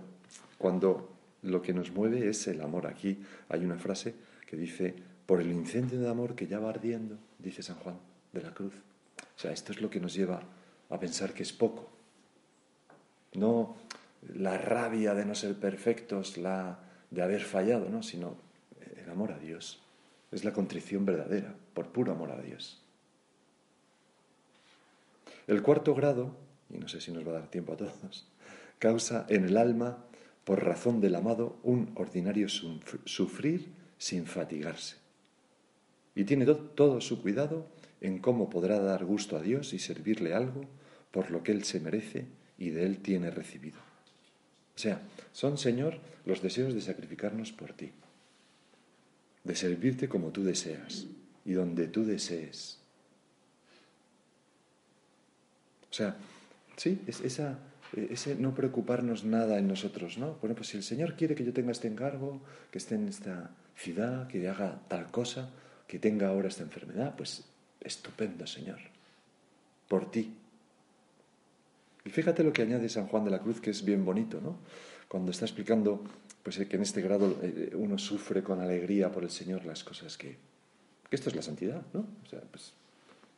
cuando 0.58 1.16
lo 1.42 1.62
que 1.62 1.72
nos 1.72 1.90
mueve 1.90 2.28
es 2.28 2.46
el 2.48 2.60
amor. 2.60 2.86
Aquí 2.86 3.22
hay 3.48 3.64
una 3.64 3.78
frase 3.78 4.14
que 4.46 4.56
dice, 4.56 4.94
por 5.26 5.40
el 5.40 5.50
incendio 5.50 5.98
de 6.00 6.08
amor 6.08 6.34
que 6.34 6.46
ya 6.46 6.58
va 6.58 6.70
ardiendo, 6.70 7.18
dice 7.38 7.62
San 7.62 7.76
Juan 7.76 7.98
de 8.32 8.42
la 8.42 8.52
Cruz. 8.52 8.74
O 8.74 9.38
sea, 9.38 9.52
esto 9.52 9.72
es 9.72 9.80
lo 9.80 9.90
que 9.90 10.00
nos 10.00 10.14
lleva 10.14 10.42
a 10.90 11.00
pensar 11.00 11.32
que 11.32 11.42
es 11.42 11.52
poco. 11.52 11.90
No, 13.34 13.76
la 14.34 14.58
rabia 14.58 15.14
de 15.14 15.24
no 15.24 15.34
ser 15.34 15.54
perfectos, 15.54 16.36
la 16.38 16.80
de 17.10 17.22
haber 17.22 17.42
fallado, 17.42 17.88
¿no? 17.88 18.02
sino 18.02 18.36
el 18.96 19.08
amor 19.10 19.32
a 19.32 19.38
Dios. 19.38 19.82
Es 20.32 20.44
la 20.44 20.52
contrición 20.52 21.06
verdadera, 21.06 21.54
por 21.74 21.88
puro 21.88 22.12
amor 22.12 22.32
a 22.32 22.40
Dios. 22.40 22.82
El 25.46 25.62
cuarto 25.62 25.94
grado, 25.94 26.36
y 26.68 26.78
no 26.78 26.88
sé 26.88 27.00
si 27.00 27.12
nos 27.12 27.26
va 27.26 27.30
a 27.30 27.40
dar 27.40 27.50
tiempo 27.50 27.72
a 27.72 27.76
todos, 27.76 28.26
causa 28.78 29.26
en 29.28 29.44
el 29.44 29.56
alma, 29.56 30.04
por 30.44 30.64
razón 30.64 31.00
del 31.00 31.14
amado, 31.14 31.58
un 31.62 31.92
ordinario 31.96 32.48
sufrir 32.48 33.72
sin 33.98 34.26
fatigarse. 34.26 34.96
Y 36.14 36.24
tiene 36.24 36.46
todo 36.46 37.00
su 37.00 37.20
cuidado 37.20 37.66
en 38.00 38.18
cómo 38.18 38.48
podrá 38.48 38.80
dar 38.80 39.04
gusto 39.04 39.36
a 39.36 39.42
Dios 39.42 39.72
y 39.74 39.78
servirle 39.78 40.34
algo 40.34 40.62
por 41.10 41.30
lo 41.30 41.42
que 41.42 41.52
Él 41.52 41.64
se 41.64 41.80
merece 41.80 42.26
y 42.58 42.70
de 42.70 42.86
Él 42.86 42.98
tiene 42.98 43.30
recibido. 43.30 43.85
O 44.76 44.78
sea, 44.78 45.00
son, 45.32 45.56
Señor, 45.56 45.98
los 46.26 46.42
deseos 46.42 46.74
de 46.74 46.82
sacrificarnos 46.82 47.50
por 47.52 47.72
ti, 47.72 47.92
de 49.42 49.56
servirte 49.56 50.08
como 50.08 50.30
tú 50.30 50.44
deseas 50.44 51.06
y 51.44 51.52
donde 51.52 51.88
tú 51.88 52.04
desees. 52.04 52.78
O 55.90 55.94
sea, 55.94 56.16
sí, 56.76 57.00
es 57.06 57.22
esa, 57.22 57.58
ese 57.94 58.34
no 58.34 58.54
preocuparnos 58.54 59.24
nada 59.24 59.58
en 59.58 59.66
nosotros, 59.66 60.18
¿no? 60.18 60.34
Bueno, 60.42 60.54
pues 60.54 60.68
si 60.68 60.76
el 60.76 60.82
Señor 60.82 61.16
quiere 61.16 61.34
que 61.34 61.44
yo 61.44 61.54
tenga 61.54 61.72
este 61.72 61.88
encargo, 61.88 62.42
que 62.70 62.76
esté 62.76 62.96
en 62.96 63.08
esta 63.08 63.50
ciudad, 63.76 64.28
que 64.28 64.46
haga 64.46 64.82
tal 64.88 65.10
cosa, 65.10 65.48
que 65.86 65.98
tenga 65.98 66.28
ahora 66.28 66.48
esta 66.48 66.64
enfermedad, 66.64 67.14
pues 67.16 67.44
estupendo, 67.80 68.46
Señor, 68.46 68.80
por 69.88 70.10
ti, 70.10 70.34
y 72.06 72.10
fíjate 72.10 72.44
lo 72.44 72.52
que 72.52 72.62
añade 72.62 72.88
San 72.88 73.08
Juan 73.08 73.24
de 73.24 73.32
la 73.32 73.40
Cruz, 73.40 73.60
que 73.60 73.70
es 73.70 73.84
bien 73.84 74.04
bonito, 74.04 74.40
¿no? 74.40 74.58
Cuando 75.08 75.32
está 75.32 75.44
explicando 75.44 76.04
pues, 76.44 76.56
que 76.56 76.76
en 76.76 76.82
este 76.82 77.02
grado 77.02 77.36
eh, 77.42 77.72
uno 77.74 77.98
sufre 77.98 78.44
con 78.44 78.60
alegría 78.60 79.10
por 79.10 79.24
el 79.24 79.30
Señor 79.30 79.64
las 79.64 79.82
cosas 79.82 80.16
que... 80.16 80.38
que 81.10 81.16
esto 81.16 81.30
es 81.30 81.34
la 81.34 81.42
santidad, 81.42 81.82
¿no? 81.92 82.06
O 82.24 82.28
sea, 82.28 82.40
pues, 82.42 82.74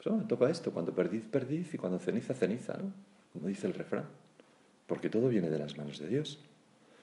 pues 0.02 0.28
toca 0.28 0.50
esto, 0.50 0.70
cuando 0.70 0.94
perdiz, 0.94 1.24
perdiz, 1.24 1.72
y 1.72 1.78
cuando 1.78 1.98
ceniza, 1.98 2.34
ceniza, 2.34 2.74
¿no? 2.74 2.92
Como 3.32 3.48
dice 3.48 3.66
el 3.66 3.72
refrán. 3.72 4.04
Porque 4.86 5.08
todo 5.08 5.28
viene 5.28 5.48
de 5.48 5.58
las 5.58 5.78
manos 5.78 5.98
de 5.98 6.08
Dios. 6.08 6.38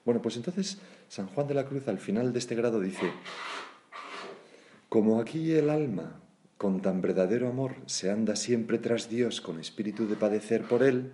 Bueno, 0.06 0.22
pues 0.22 0.38
entonces 0.38 0.78
San 1.10 1.26
Juan 1.26 1.48
de 1.48 1.56
la 1.56 1.66
Cruz 1.66 1.88
al 1.88 1.98
final 1.98 2.32
de 2.32 2.38
este 2.38 2.54
grado 2.54 2.80
dice, 2.80 3.12
como 4.88 5.20
aquí 5.20 5.52
el 5.54 5.72
alma 5.72 6.20
con 6.60 6.82
tan 6.82 7.02
verdadero 7.02 7.50
amor 7.50 7.76
se 7.88 8.12
anda 8.12 8.36
siempre 8.36 8.78
tras 8.78 9.10
Dios 9.10 9.42
con 9.42 9.60
espíritu 9.60 10.08
de 10.08 10.16
padecer 10.16 10.64
por 10.64 10.84
Él, 10.84 11.12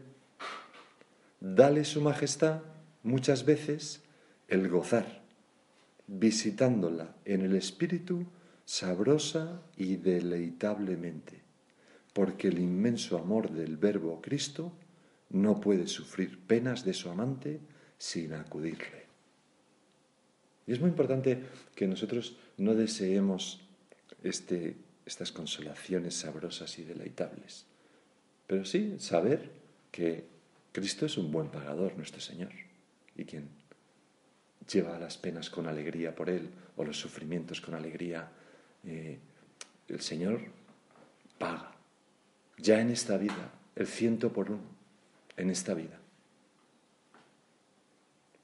dale 1.41 1.83
su 1.83 2.01
majestad 2.01 2.61
muchas 3.03 3.43
veces 3.43 4.01
el 4.47 4.69
gozar, 4.69 5.21
visitándola 6.07 7.15
en 7.25 7.41
el 7.41 7.55
espíritu 7.55 8.27
sabrosa 8.63 9.61
y 9.75 9.97
deleitablemente, 9.97 11.41
porque 12.13 12.47
el 12.47 12.59
inmenso 12.59 13.17
amor 13.17 13.51
del 13.51 13.75
Verbo 13.75 14.21
Cristo 14.21 14.71
no 15.29 15.59
puede 15.59 15.87
sufrir 15.87 16.39
penas 16.39 16.85
de 16.85 16.93
su 16.93 17.09
amante 17.09 17.59
sin 17.97 18.33
acudirle. 18.33 19.01
Y 20.67 20.73
es 20.73 20.79
muy 20.79 20.89
importante 20.89 21.43
que 21.75 21.87
nosotros 21.87 22.37
no 22.57 22.75
deseemos 22.75 23.61
este, 24.23 24.75
estas 25.05 25.31
consolaciones 25.31 26.15
sabrosas 26.15 26.77
y 26.77 26.83
deleitables, 26.83 27.65
pero 28.45 28.63
sí 28.65 28.95
saber 28.99 29.49
que 29.91 30.30
Cristo 30.71 31.05
es 31.05 31.17
un 31.17 31.31
buen 31.31 31.49
pagador, 31.49 31.95
nuestro 31.97 32.21
Señor, 32.21 32.51
y 33.15 33.25
quien 33.25 33.49
lleva 34.71 34.97
las 34.99 35.17
penas 35.17 35.49
con 35.49 35.67
alegría 35.67 36.15
por 36.15 36.29
Él 36.29 36.49
o 36.77 36.83
los 36.83 36.97
sufrimientos 36.97 37.59
con 37.61 37.73
alegría, 37.73 38.29
eh, 38.85 39.17
el 39.87 40.01
Señor 40.01 40.39
paga 41.37 41.71
ya 42.57 42.79
en 42.79 42.91
esta 42.91 43.17
vida 43.17 43.51
el 43.75 43.87
ciento 43.87 44.31
por 44.31 44.51
uno, 44.51 44.61
en 45.37 45.49
esta 45.49 45.73
vida. 45.73 45.99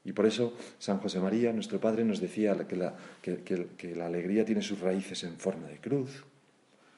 Y 0.03 0.13
por 0.13 0.25
eso 0.25 0.53
San 0.79 0.99
José 0.99 1.19
María, 1.19 1.51
nuestro 1.51 1.79
Padre, 1.79 2.05
nos 2.05 2.21
decía 2.21 2.55
que 2.67 2.75
la, 2.75 2.95
que, 3.21 3.95
la 3.95 4.05
alegría 4.05 4.45
tiene 4.45 4.61
sus 4.61 4.79
raíces 4.79 5.23
en 5.23 5.37
forma 5.37 5.67
de 5.67 5.79
cruz. 5.79 6.23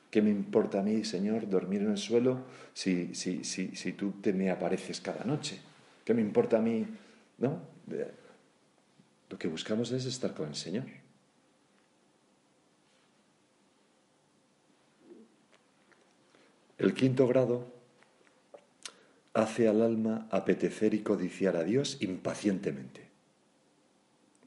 ¿Qué 0.10 0.22
me 0.22 0.32
importa 0.32 0.80
a 0.80 0.84
mí, 0.84 1.04
Señor, 1.04 1.48
dormir 1.48 1.82
en 1.82 1.92
el 1.92 1.98
suelo 1.98 2.40
si, 2.74 3.14
si, 3.14 3.44
si, 3.44 3.76
si 3.76 3.94
tú 3.94 4.14
te 4.22 4.34
me 4.34 4.50
apareces 4.50 5.00
cada 5.02 5.24
noche? 5.24 5.60
¿Qué 6.04 6.14
me 6.16 6.22
importa 6.22 6.58
a 6.58 6.62
mí? 6.62 6.88
¿No? 7.38 7.62
Lo 9.30 9.38
que 9.38 9.48
buscamos 9.48 9.92
es 9.92 10.06
estar 10.06 10.34
con 10.34 10.50
el 10.50 10.56
Señor. 10.56 10.86
El 16.80 16.94
quinto 16.94 17.28
grado 17.28 17.68
hace 19.34 19.68
al 19.68 19.84
alma 19.84 20.28
apetecer 20.32 20.96
y 20.96 21.02
codiciar 21.02 21.56
a 21.56 21.64
Dios 21.64 21.98
impacientemente. 22.02 23.08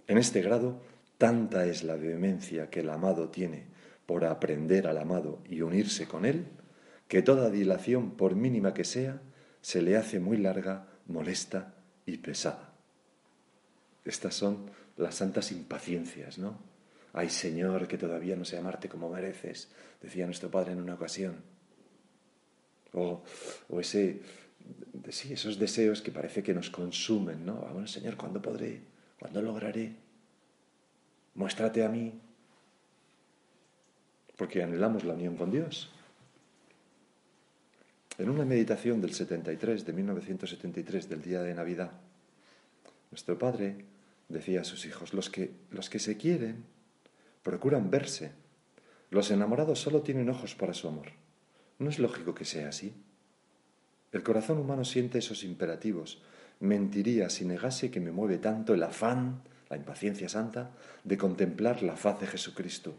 En 0.08 0.18
este 0.18 0.42
grado, 0.42 0.80
tanta 1.18 1.66
es 1.66 1.84
la 1.84 1.94
vehemencia 1.94 2.68
que 2.68 2.80
el 2.80 2.90
amado 2.90 3.28
tiene 3.28 3.71
por 4.06 4.24
aprender 4.24 4.86
al 4.86 4.98
amado 4.98 5.40
y 5.48 5.62
unirse 5.62 6.06
con 6.06 6.24
él, 6.24 6.46
que 7.08 7.22
toda 7.22 7.50
dilación, 7.50 8.12
por 8.12 8.34
mínima 8.34 8.74
que 8.74 8.84
sea, 8.84 9.20
se 9.60 9.82
le 9.82 9.96
hace 9.96 10.18
muy 10.18 10.36
larga, 10.36 10.88
molesta 11.06 11.74
y 12.06 12.18
pesada. 12.18 12.72
Estas 14.04 14.34
son 14.34 14.70
las 14.96 15.16
santas 15.16 15.52
impaciencias, 15.52 16.38
¿no? 16.38 16.58
Ay 17.12 17.28
Señor, 17.28 17.86
que 17.88 17.98
todavía 17.98 18.36
no 18.36 18.44
sé 18.44 18.56
amarte 18.56 18.88
como 18.88 19.10
mereces, 19.10 19.70
decía 20.00 20.26
nuestro 20.26 20.50
Padre 20.50 20.72
en 20.72 20.80
una 20.80 20.94
ocasión. 20.94 21.36
O, 22.94 23.22
o 23.68 23.80
ese 23.80 24.20
sí, 25.10 25.32
esos 25.32 25.58
deseos 25.58 26.02
que 26.02 26.10
parece 26.10 26.42
que 26.42 26.54
nos 26.54 26.70
consumen, 26.70 27.44
¿no? 27.44 27.64
Ah, 27.66 27.72
bueno, 27.72 27.86
Señor, 27.86 28.16
¿cuándo 28.16 28.40
podré? 28.40 28.80
¿Cuándo 29.18 29.42
lograré? 29.42 29.94
Muéstrate 31.34 31.84
a 31.84 31.88
mí. 31.88 32.20
Porque 34.36 34.62
anhelamos 34.62 35.04
la 35.04 35.14
unión 35.14 35.36
con 35.36 35.50
Dios. 35.50 35.90
En 38.18 38.28
una 38.28 38.44
meditación 38.44 39.00
del 39.00 39.14
73, 39.14 39.86
de 39.86 39.92
1973, 39.92 41.08
del 41.08 41.22
día 41.22 41.42
de 41.42 41.54
Navidad, 41.54 41.92
nuestro 43.10 43.38
Padre 43.38 43.84
decía 44.28 44.62
a 44.62 44.64
sus 44.64 44.86
hijos, 44.86 45.14
los 45.14 45.30
que, 45.30 45.52
los 45.70 45.90
que 45.90 45.98
se 45.98 46.16
quieren 46.16 46.64
procuran 47.42 47.90
verse. 47.90 48.32
Los 49.10 49.30
enamorados 49.30 49.80
solo 49.80 50.02
tienen 50.02 50.30
ojos 50.30 50.54
para 50.54 50.74
su 50.74 50.88
amor. 50.88 51.08
¿No 51.78 51.90
es 51.90 51.98
lógico 51.98 52.34
que 52.34 52.44
sea 52.44 52.68
así? 52.68 52.94
El 54.12 54.22
corazón 54.22 54.58
humano 54.58 54.84
siente 54.84 55.18
esos 55.18 55.42
imperativos. 55.42 56.22
Mentiría 56.60 57.28
si 57.28 57.44
negase 57.44 57.90
que 57.90 58.00
me 58.00 58.12
mueve 58.12 58.38
tanto 58.38 58.74
el 58.74 58.82
afán, 58.82 59.42
la 59.68 59.76
impaciencia 59.76 60.28
santa, 60.28 60.70
de 61.02 61.18
contemplar 61.18 61.82
la 61.82 61.96
faz 61.96 62.20
de 62.20 62.26
Jesucristo. 62.26 62.94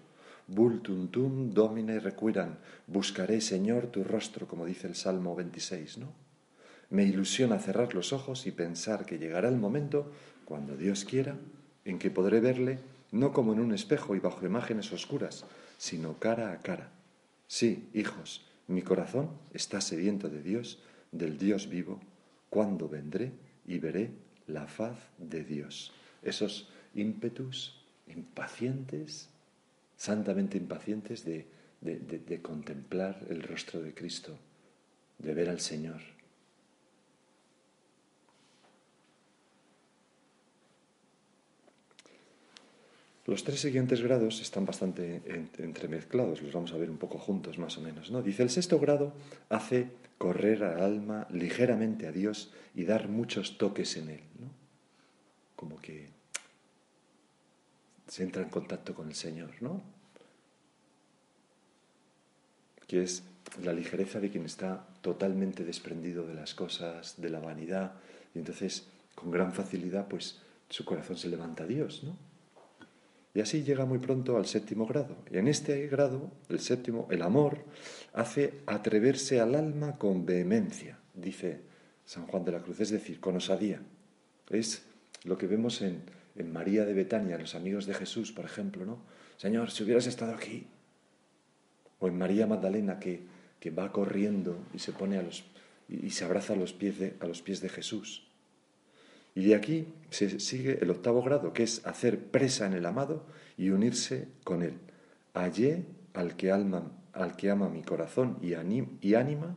Vultuntum 0.48 1.52
domine 1.52 2.00
requiran, 2.00 2.58
buscaré, 2.88 3.40
Señor, 3.42 3.88
tu 3.88 4.04
rostro, 4.04 4.48
como 4.48 4.66
dice 4.66 4.88
el 4.88 4.96
Salmo 4.96 5.36
26, 5.36 5.98
¿no? 6.00 6.14
Me 6.90 7.04
ilusiona 7.04 7.60
cerrar 7.60 7.96
los 7.96 8.14
ojos 8.14 8.46
y 8.46 8.52
pensar 8.52 9.06
que 9.06 9.18
llegará 9.18 9.50
el 9.50 9.58
momento, 9.58 10.12
cuando 10.46 10.76
Dios 10.76 11.06
quiera, 11.06 11.38
en 11.86 11.98
que 11.98 12.12
podré 12.12 12.40
verle 12.40 12.80
no 13.12 13.32
como 13.32 13.54
en 13.54 13.60
un 13.60 13.74
espejo 13.74 14.16
y 14.16 14.20
bajo 14.20 14.46
imágenes 14.46 14.92
oscuras, 14.92 15.46
sino 15.78 16.20
cara 16.20 16.52
a 16.52 16.60
cara. 16.60 16.92
Sí, 17.48 17.90
hijos, 17.94 18.46
mi 18.68 18.82
corazón 18.82 19.30
está 19.54 19.82
sediento 19.82 20.30
de 20.30 20.42
Dios 20.42 20.80
del 21.12 21.38
Dios 21.38 21.70
vivo, 21.70 22.00
cuando 22.50 22.90
vendré 22.90 23.32
y 23.66 23.78
veré 23.78 24.12
la 24.48 24.68
faz 24.68 24.98
de 25.18 25.44
Dios. 25.44 25.94
Esos 26.22 26.70
ímpetus 26.96 27.80
impacientes, 28.08 29.30
santamente 30.04 30.58
impacientes 30.58 31.24
de, 31.24 31.48
de 31.80 32.42
contemplar 32.42 33.26
el 33.30 33.42
rostro 33.42 33.82
de 33.82 33.94
Cristo, 33.94 34.38
de 35.18 35.34
ver 35.34 35.48
al 35.48 35.62
Señor. 35.62 36.02
Los 43.26 43.46
tres 43.46 43.62
siguientes 43.62 44.02
grados 44.02 44.42
están 44.42 44.66
bastante 44.66 45.22
entremezclados, 45.58 46.42
los 46.42 46.52
vamos 46.52 46.74
a 46.74 46.78
ver 46.78 46.90
un 46.90 46.98
poco 46.98 47.18
juntos 47.18 47.58
más 47.58 47.78
o 47.78 47.82
menos. 47.82 48.12
¿no? 48.12 48.22
Dice, 48.22 48.44
el 48.44 48.50
sexto 48.50 48.80
grado 48.80 49.14
hace 49.48 49.88
correr 50.18 50.66
al 50.66 50.82
alma 50.82 51.28
ligeramente 51.32 52.08
a 52.08 52.12
Dios 52.12 52.52
y 52.76 52.84
dar 52.84 53.08
muchos 53.08 53.58
toques 53.58 53.96
en 53.96 54.10
Él. 54.10 54.24
¿no? 54.38 54.50
Como 55.56 55.80
que 55.80 56.10
se 58.10 58.24
entra 58.24 58.44
en 58.44 58.50
contacto 58.50 58.94
con 58.94 59.08
el 59.08 59.16
Señor, 59.16 59.52
¿no? 59.62 59.93
Que 62.94 63.02
es 63.02 63.24
la 63.64 63.74
ligereza 63.74 64.20
de 64.20 64.30
quien 64.30 64.46
está 64.46 64.86
totalmente 65.02 65.66
desprendido 65.66 66.28
de 66.28 66.36
las 66.36 66.54
cosas, 66.54 67.16
de 67.18 67.32
la 67.32 67.40
vanidad, 67.40 67.94
y 68.36 68.38
entonces 68.38 68.86
con 69.16 69.32
gran 69.32 69.52
facilidad 69.52 70.08
pues 70.08 70.44
su 70.70 70.86
corazón 70.86 71.18
se 71.18 71.28
levanta 71.28 71.64
a 71.64 71.66
Dios, 71.66 72.04
¿no? 72.04 72.16
Y 73.34 73.42
así 73.42 73.64
llega 73.64 73.86
muy 73.86 73.98
pronto 73.98 74.38
al 74.38 74.46
séptimo 74.46 74.86
grado. 74.86 75.18
Y 75.32 75.40
en 75.40 75.48
este 75.48 75.88
grado, 75.88 76.30
el 76.50 76.60
séptimo, 76.60 77.08
el 77.10 77.24
amor, 77.24 77.66
hace 78.14 78.62
atreverse 78.68 79.40
al 79.40 79.56
alma 79.56 79.98
con 79.98 80.24
vehemencia, 80.28 81.00
dice 81.16 81.62
San 82.06 82.28
Juan 82.28 82.46
de 82.46 82.52
la 82.52 82.62
Cruz, 82.62 82.80
es 82.80 82.92
decir, 82.92 83.20
con 83.20 83.36
osadía. 83.38 83.82
Es 84.52 84.84
lo 85.24 85.40
que 85.40 85.48
vemos 85.48 85.82
en, 85.82 86.04
María 86.52 86.86
de 86.86 86.94
Betania, 86.94 87.40
los 87.40 87.56
amigos 87.56 87.88
de 87.88 87.96
Jesús, 87.96 88.32
por 88.32 88.46
ejemplo, 88.46 88.86
¿no? 88.86 89.00
Señor, 89.38 89.72
si 89.72 89.82
hubieras 89.82 90.06
estado 90.06 90.36
aquí. 90.36 90.68
O 92.04 92.08
en 92.10 92.18
María 92.18 92.48
Magdalena, 92.48 93.00
que, 93.00 93.22
que 93.62 93.72
va 93.72 93.94
corriendo 93.94 94.58
y 94.74 94.80
se 94.80 94.92
pone 94.92 95.18
a 95.18 95.22
los 95.22 95.46
y 95.88 96.10
se 96.10 96.26
abraza 96.26 96.52
a 96.52 96.56
los 96.58 96.74
pies 96.74 97.00
de, 97.00 97.16
a 97.22 97.28
los 97.28 97.42
pies 97.42 97.62
de 97.62 97.70
Jesús. 97.70 98.28
Y 99.36 99.46
de 99.46 99.56
aquí 99.56 99.88
se 100.10 100.42
sigue 100.42 100.80
el 100.82 100.92
octavo 100.92 101.22
grado, 101.24 101.54
que 101.54 101.64
es 101.64 101.86
hacer 101.86 102.20
presa 102.20 102.66
en 102.66 102.74
el 102.74 102.86
amado 102.86 103.26
y 103.58 103.70
unirse 103.70 104.28
con 104.44 104.64
él. 104.64 104.74
Hallé 105.34 105.86
al 106.14 106.36
que, 106.36 106.52
alma, 106.52 106.92
al 107.14 107.38
que 107.38 107.50
ama 107.50 107.70
mi 107.70 107.84
corazón 107.84 108.38
y, 108.42 108.54
y 109.02 109.16
ánima, 109.16 109.56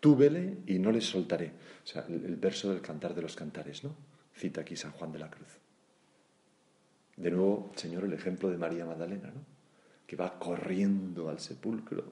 túvele 0.00 0.58
y 0.66 0.78
no 0.78 0.92
le 0.92 1.00
soltaré. 1.00 1.52
O 1.84 1.86
sea, 1.86 2.04
el, 2.06 2.36
verso 2.36 2.70
del 2.70 2.82
cantar 2.82 3.14
de 3.14 3.22
los 3.22 3.34
cantares, 3.34 3.82
¿no? 3.82 3.94
Cita 4.34 4.60
aquí 4.60 4.76
San 4.76 4.92
Juan 4.92 5.10
de 5.10 5.20
la 5.20 5.30
Cruz. 5.30 5.48
De 7.16 7.30
nuevo, 7.30 7.72
Señor, 7.76 8.04
el 8.04 8.12
ejemplo 8.12 8.50
de 8.50 8.58
María 8.58 8.84
Magdalena, 8.84 9.32
¿no? 9.34 9.57
Que 10.08 10.16
va 10.16 10.40
corriendo 10.40 11.28
al 11.28 11.38
sepulcro 11.38 12.02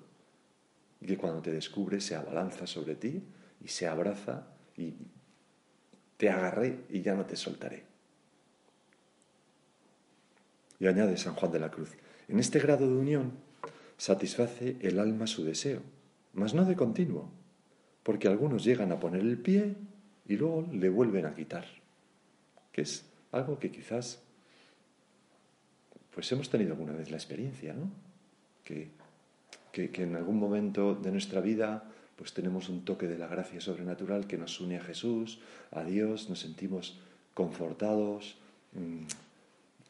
y 1.01 1.07
que 1.07 1.17
cuando 1.17 1.43
te 1.43 1.51
descubre 1.51 2.01
se 2.01 2.15
abalanza 2.15 2.69
sobre 2.69 2.95
ti 2.95 3.21
y 3.65 3.69
se 3.69 3.89
abraza 3.89 4.47
y 4.77 4.95
te 6.17 6.31
agarré 6.31 6.85
y 6.91 7.03
ya 7.03 7.15
no 7.15 7.27
te 7.27 7.37
soltaré. 7.37 7.85
Y 10.79 10.87
añade 10.87 11.17
San 11.17 11.35
Juan 11.35 11.53
de 11.53 11.59
la 11.59 11.71
Cruz, 11.71 11.91
en 12.29 12.39
este 12.39 12.59
grado 12.59 12.87
de 12.87 12.95
unión 12.95 13.33
satisface 13.97 14.77
el 14.81 14.99
alma 14.99 15.27
su 15.27 15.45
deseo, 15.45 15.81
mas 16.35 16.55
no 16.55 16.65
de 16.65 16.77
continuo, 16.77 17.31
porque 18.03 18.29
algunos 18.29 18.63
llegan 18.65 18.93
a 18.93 19.01
poner 19.01 19.23
el 19.23 19.39
pie 19.39 19.75
y 20.27 20.37
luego 20.37 20.69
le 20.71 20.91
vuelven 20.91 21.25
a 21.27 21.35
quitar, 21.35 21.65
que 22.73 22.83
es 22.83 23.07
algo 23.33 23.59
que 23.59 23.71
quizás 23.71 24.23
pues 26.17 26.33
hemos 26.33 26.49
tenido 26.49 26.73
alguna 26.73 26.95
vez 26.95 27.11
la 27.11 27.19
experiencia, 27.19 27.75
¿no? 27.75 27.91
Que, 28.65 28.89
que, 29.71 30.03
en 30.03 30.17
algún 30.17 30.39
momento 30.39 30.95
de 30.95 31.13
nuestra 31.13 31.43
vida 31.43 31.85
pues 32.17 32.33
tenemos 32.33 32.71
un 32.71 32.87
toque 32.87 33.07
de 33.07 33.19
la 33.19 33.27
gracia 33.27 33.61
sobrenatural 33.61 34.27
que 34.27 34.39
nos 34.39 34.59
une 34.59 34.79
a 34.79 34.83
Jesús, 34.83 35.41
a 35.71 35.85
Dios, 35.85 36.31
nos 36.31 36.41
sentimos 36.41 36.99
confortados, 37.35 38.39
mmm, 38.73 39.05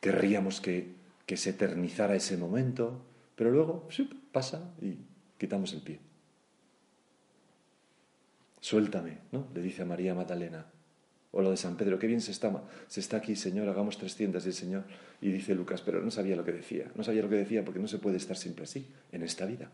querríamos 0.01 0.61
que, 0.61 0.91
que, 1.27 1.37
se 1.37 1.51
eternizara 1.51 2.17
ese 2.17 2.37
momento, 2.37 3.01
pero 3.37 3.53
luego 3.53 3.89
pasa 4.33 4.75
y 4.83 4.97
quitamos 5.39 5.73
el 5.75 5.83
pie. 5.83 6.01
Suéltame, 8.61 9.19
¿no? 9.31 9.47
Le 9.55 9.63
dice 9.63 9.83
a 9.83 9.85
María 9.85 10.13
Magdalena. 10.13 10.67
O 11.33 11.43
lo 11.43 11.51
de 11.51 11.57
San 11.57 11.77
Pedro, 11.77 11.99
qué 11.99 12.07
bien 12.07 12.21
se 12.21 12.31
está, 12.31 12.65
se 12.89 13.01
está 13.01 13.19
aquí, 13.19 13.37
Señor, 13.37 13.69
hagamos 13.69 13.99
300 13.99 14.45
y 14.45 14.49
el 14.49 14.55
Señor. 14.55 14.85
Y 15.21 15.31
dice 15.31 15.55
Lucas, 15.55 15.83
pero 15.83 16.01
no 16.01 16.11
sabía 16.11 16.37
lo 16.37 16.45
que 16.45 16.53
decía. 16.53 16.91
No 16.95 17.05
sabía 17.05 17.23
lo 17.23 17.29
que 17.29 17.37
decía 17.37 17.65
porque 17.65 17.81
no 17.81 17.89
se 17.89 17.99
puede 17.99 18.17
estar 18.17 18.37
siempre 18.37 18.65
así 18.65 18.89
en 19.13 19.23
esta 19.23 19.45
vida. 19.45 19.71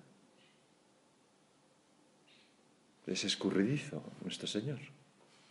Es 3.06 3.24
escurridizo 3.24 4.02
nuestro 4.22 4.46
Señor, 4.46 4.78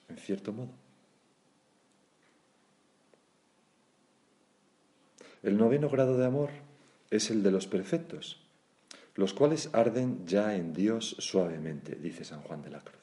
en 0.10 0.18
cierto 0.18 0.54
modo. 0.54 0.72
El 5.44 5.58
noveno 5.58 5.90
grado 5.90 6.18
de 6.18 6.26
amor 6.26 6.52
es 7.10 7.32
el 7.32 7.42
de 7.42 7.52
los 7.52 7.68
perfectos, 7.68 8.40
los 9.16 9.34
cuales 9.34 9.70
arden 9.74 10.26
ya 10.28 10.56
en 10.56 10.74
Dios 10.74 11.16
suavemente, 11.20 11.96
dice 11.96 12.24
San 12.24 12.42
Juan 12.42 12.62
de 12.62 12.70
la 12.70 12.80
Cruz. 12.80 13.01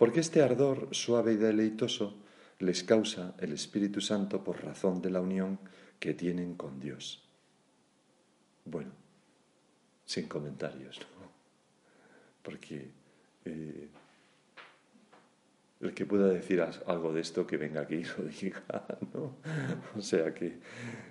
Porque 0.00 0.20
este 0.20 0.40
ardor 0.40 0.88
suave 0.92 1.34
y 1.34 1.36
deleitoso 1.36 2.14
les 2.60 2.84
causa 2.84 3.34
el 3.38 3.52
Espíritu 3.52 4.00
Santo 4.00 4.42
por 4.42 4.64
razón 4.64 5.02
de 5.02 5.10
la 5.10 5.20
unión 5.20 5.58
que 5.98 6.14
tienen 6.14 6.54
con 6.54 6.80
Dios. 6.80 7.22
Bueno, 8.64 8.92
sin 10.06 10.26
comentarios, 10.26 10.98
¿no? 11.00 11.30
Porque 12.42 12.90
eh, 13.44 13.88
el 15.80 15.92
que 15.92 16.06
pueda 16.06 16.28
decir 16.28 16.62
algo 16.62 17.12
de 17.12 17.20
esto 17.20 17.46
que 17.46 17.58
venga 17.58 17.82
aquí 17.82 17.96
y 17.96 18.04
lo 18.04 18.24
diga, 18.24 18.86
¿no? 19.12 19.36
O 19.98 20.00
sea 20.00 20.32
que 20.32 20.60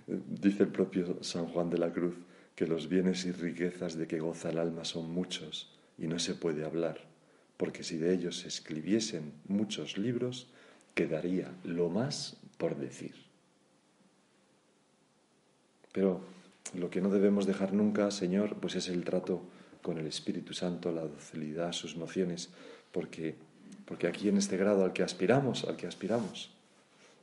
dice 0.08 0.64
el 0.64 0.70
propio 0.70 1.22
San 1.22 1.46
Juan 1.46 1.70
de 1.70 1.78
la 1.78 1.94
Cruz 1.94 2.16
que 2.56 2.66
los 2.66 2.90
bienes 2.90 3.24
y 3.26 3.34
riquezas 3.34 3.96
de 4.00 4.08
que 4.08 4.20
goza 4.20 4.50
el 4.50 4.58
alma 4.58 4.84
son 4.84 5.12
muchos 5.12 5.78
y 5.96 6.08
no 6.08 6.18
se 6.18 6.34
puede 6.34 6.66
hablar, 6.66 7.09
porque 7.60 7.84
si 7.84 7.98
de 7.98 8.14
ellos 8.14 8.40
se 8.40 8.48
escribiesen 8.48 9.34
muchos 9.50 9.98
libros, 9.98 10.48
quedaría 10.96 11.52
lo 11.66 11.90
más 11.90 12.38
por 12.58 12.78
decir. 12.78 13.14
Pero 15.92 16.22
lo 16.74 16.90
que 16.90 17.02
no 17.02 17.10
debemos 17.10 17.46
dejar 17.46 17.74
nunca, 17.74 18.12
Señor, 18.12 18.56
pues 18.62 18.76
es 18.76 18.88
el 18.88 19.04
trato 19.04 19.42
con 19.82 19.98
el 19.98 20.08
Espíritu 20.08 20.54
Santo, 20.54 20.94
la 20.94 21.02
docilidad, 21.02 21.74
sus 21.74 21.98
nociones, 21.98 22.48
porque, 22.94 23.36
porque 23.84 24.08
aquí 24.08 24.30
en 24.30 24.38
este 24.38 24.56
grado 24.56 24.86
al 24.86 24.94
que 24.94 25.04
aspiramos, 25.04 25.66
al 25.66 25.76
que 25.76 25.88
aspiramos, 25.88 26.52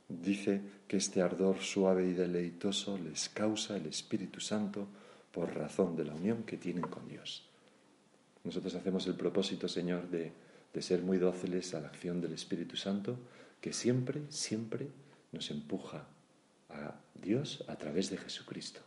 dice 0.07 0.61
que 0.87 0.97
este 0.97 1.23
ardor 1.23 1.61
suave 1.61 2.07
y 2.07 2.13
deleitoso 2.13 2.99
les 2.99 3.27
causa 3.29 3.75
el 3.75 3.87
Espíritu 3.87 4.39
Santo 4.39 4.87
por 5.31 5.55
razón 5.55 5.95
de 5.95 6.05
la 6.05 6.13
unión 6.13 6.43
que 6.43 6.57
tienen 6.57 6.83
con 6.83 7.07
Dios. 7.07 7.47
Nosotros 8.47 8.75
hacemos 8.75 9.05
el 9.07 9.15
propósito, 9.15 9.67
Señor, 9.67 10.07
de, 10.09 10.31
ser 10.79 11.01
muy 11.01 11.17
dóciles 11.17 11.73
a 11.73 11.81
la 11.81 11.89
acción 11.89 12.21
del 12.21 12.31
Espíritu 12.31 12.77
Santo, 12.77 13.19
que 13.59 13.73
siempre, 13.73 14.21
siempre 14.29 14.87
nos 15.33 15.51
empuja 15.51 16.07
a 16.69 16.95
Dios 17.13 17.65
a 17.67 17.75
través 17.75 18.09
de 18.09 18.15
Jesucristo. 18.15 18.79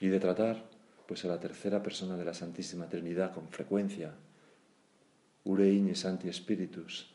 Y 0.00 0.06
de 0.06 0.20
tratar 0.20 0.62
pues 1.08 1.24
a 1.24 1.28
la 1.28 1.40
tercera 1.40 1.82
persona 1.82 2.16
de 2.16 2.24
la 2.24 2.34
Santísima 2.34 2.88
Trinidad 2.88 3.34
con 3.34 3.48
frecuencia. 3.48 4.14
Ureine 5.42 5.96
Santi 5.96 6.32
Spiritus, 6.32 7.10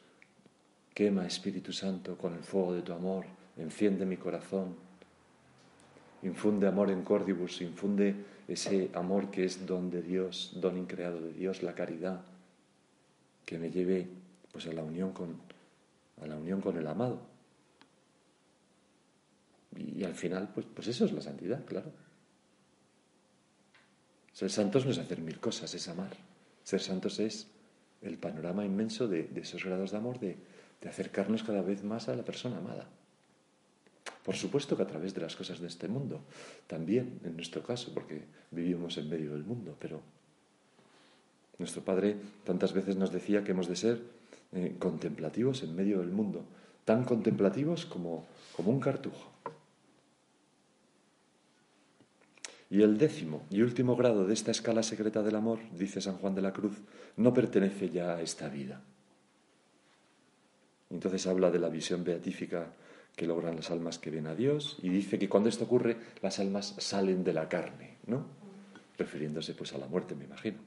quema 0.93 1.25
Espíritu 1.25 1.71
Santo 1.71 2.17
con 2.17 2.33
el 2.33 2.43
fuego 2.43 2.73
de 2.73 2.81
tu 2.81 2.91
amor, 2.91 3.23
enciende 3.55 4.05
mi 4.05 4.17
corazón, 4.17 4.75
infunde 6.23 6.67
amor 6.67 6.91
en 6.91 7.03
cordibus, 7.03 7.61
infunde 7.61 8.40
ese 8.53 8.89
amor 8.93 9.31
que 9.31 9.45
es 9.45 9.65
don 9.65 9.89
de 9.89 10.01
Dios, 10.01 10.51
don 10.55 10.77
increado 10.77 11.21
de 11.21 11.33
Dios, 11.33 11.63
la 11.63 11.75
caridad, 11.75 12.21
que 13.45 13.57
me 13.57 13.69
lleve 13.69 14.07
pues 14.51 14.67
a 14.67 14.73
la 14.73 14.83
unión 14.83 15.11
con, 15.11 15.41
a 16.21 16.27
la 16.27 16.35
unión 16.35 16.61
con 16.61 16.77
el 16.77 16.87
amado. 16.87 17.19
Y, 19.77 20.03
al 20.03 20.15
final, 20.15 20.49
pues, 20.53 20.65
pues 20.73 20.87
eso 20.87 21.05
es 21.05 21.13
la 21.13 21.21
santidad, 21.21 21.63
claro. 21.65 21.91
Ser 24.33 24.49
santos 24.49 24.85
no 24.85 24.91
es 24.91 24.97
hacer 24.97 25.21
mil 25.21 25.39
cosas, 25.39 25.73
es 25.73 25.87
amar. 25.87 26.11
Ser 26.63 26.81
santos 26.81 27.19
es 27.19 27.47
el 28.01 28.17
panorama 28.17 28.65
inmenso 28.65 29.07
de, 29.07 29.29
esos 29.35 29.63
grados 29.63 29.91
de 29.91 29.97
amor, 29.97 30.19
de, 30.19 30.37
de 30.81 30.89
acercarnos 30.89 31.43
cada 31.43 31.61
vez 31.61 31.83
más 31.83 32.09
a 32.09 32.15
la 32.15 32.23
persona 32.23 32.57
amada. 32.57 32.87
Por 34.23 34.35
supuesto 34.35 34.77
que 34.77 34.83
a 34.83 34.87
través 34.87 35.13
de 35.13 35.21
las 35.21 35.35
cosas 35.35 35.59
de 35.59 35.67
este 35.67 35.87
mundo, 35.87 36.21
también 36.67 37.19
en 37.23 37.35
nuestro 37.35 37.63
caso, 37.63 37.91
porque 37.93 38.21
vivimos 38.51 38.97
en 38.97 39.09
medio 39.09 39.31
del 39.33 39.43
mundo, 39.43 39.75
pero 39.79 40.01
nuestro 41.57 41.83
Padre 41.83 42.17
tantas 42.43 42.73
veces 42.73 42.95
nos 42.95 43.11
decía 43.11 43.43
que 43.43 43.51
hemos 43.51 43.67
de 43.67 43.75
ser 43.75 44.01
eh, 44.53 44.75
contemplativos 44.77 45.63
en 45.63 45.75
medio 45.75 45.99
del 45.99 46.11
mundo, 46.11 46.43
tan 46.85 47.03
contemplativos 47.03 47.85
como, 47.85 48.27
como 48.55 48.71
un 48.71 48.79
cartujo. 48.79 49.31
Y 52.69 52.83
el 52.83 52.97
décimo 52.97 53.43
y 53.49 53.61
último 53.61 53.95
grado 53.95 54.25
de 54.25 54.33
esta 54.33 54.51
escala 54.51 54.81
secreta 54.81 55.21
del 55.23 55.35
amor, 55.35 55.59
dice 55.77 55.99
San 55.99 56.17
Juan 56.17 56.35
de 56.35 56.41
la 56.41 56.53
Cruz, 56.53 56.77
no 57.17 57.33
pertenece 57.33 57.89
ya 57.89 58.15
a 58.15 58.21
esta 58.21 58.47
vida. 58.49 58.81
Entonces 60.89 61.27
habla 61.27 61.51
de 61.51 61.59
la 61.59 61.69
visión 61.69 62.03
beatífica 62.03 62.67
que 63.15 63.27
logran 63.27 63.55
las 63.55 63.71
almas 63.71 63.99
que 63.99 64.09
ven 64.09 64.27
a 64.27 64.35
Dios 64.35 64.77
y 64.81 64.89
dice 64.89 65.19
que 65.19 65.29
cuando 65.29 65.49
esto 65.49 65.65
ocurre 65.65 65.97
las 66.21 66.39
almas 66.39 66.75
salen 66.77 67.23
de 67.23 67.33
la 67.33 67.49
carne, 67.49 67.97
¿no? 68.07 68.25
Refiriéndose 68.97 69.53
pues 69.53 69.73
a 69.73 69.77
la 69.77 69.87
muerte, 69.87 70.15
me 70.15 70.25
imagino. 70.25 70.59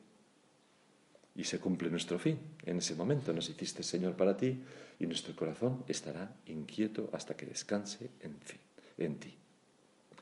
Y 1.36 1.44
se 1.44 1.58
cumple 1.58 1.90
nuestro 1.90 2.18
fin. 2.18 2.38
En 2.64 2.78
ese 2.78 2.94
momento 2.94 3.32
nos 3.32 3.48
hiciste 3.48 3.82
Señor 3.82 4.14
para 4.14 4.36
ti 4.36 4.62
y 5.00 5.06
nuestro 5.06 5.34
corazón 5.34 5.84
estará 5.88 6.36
inquieto 6.46 7.10
hasta 7.12 7.36
que 7.36 7.46
descanse 7.46 8.10
en, 8.20 8.36
fin, 8.40 8.60
en 8.98 9.16
ti. 9.16 9.34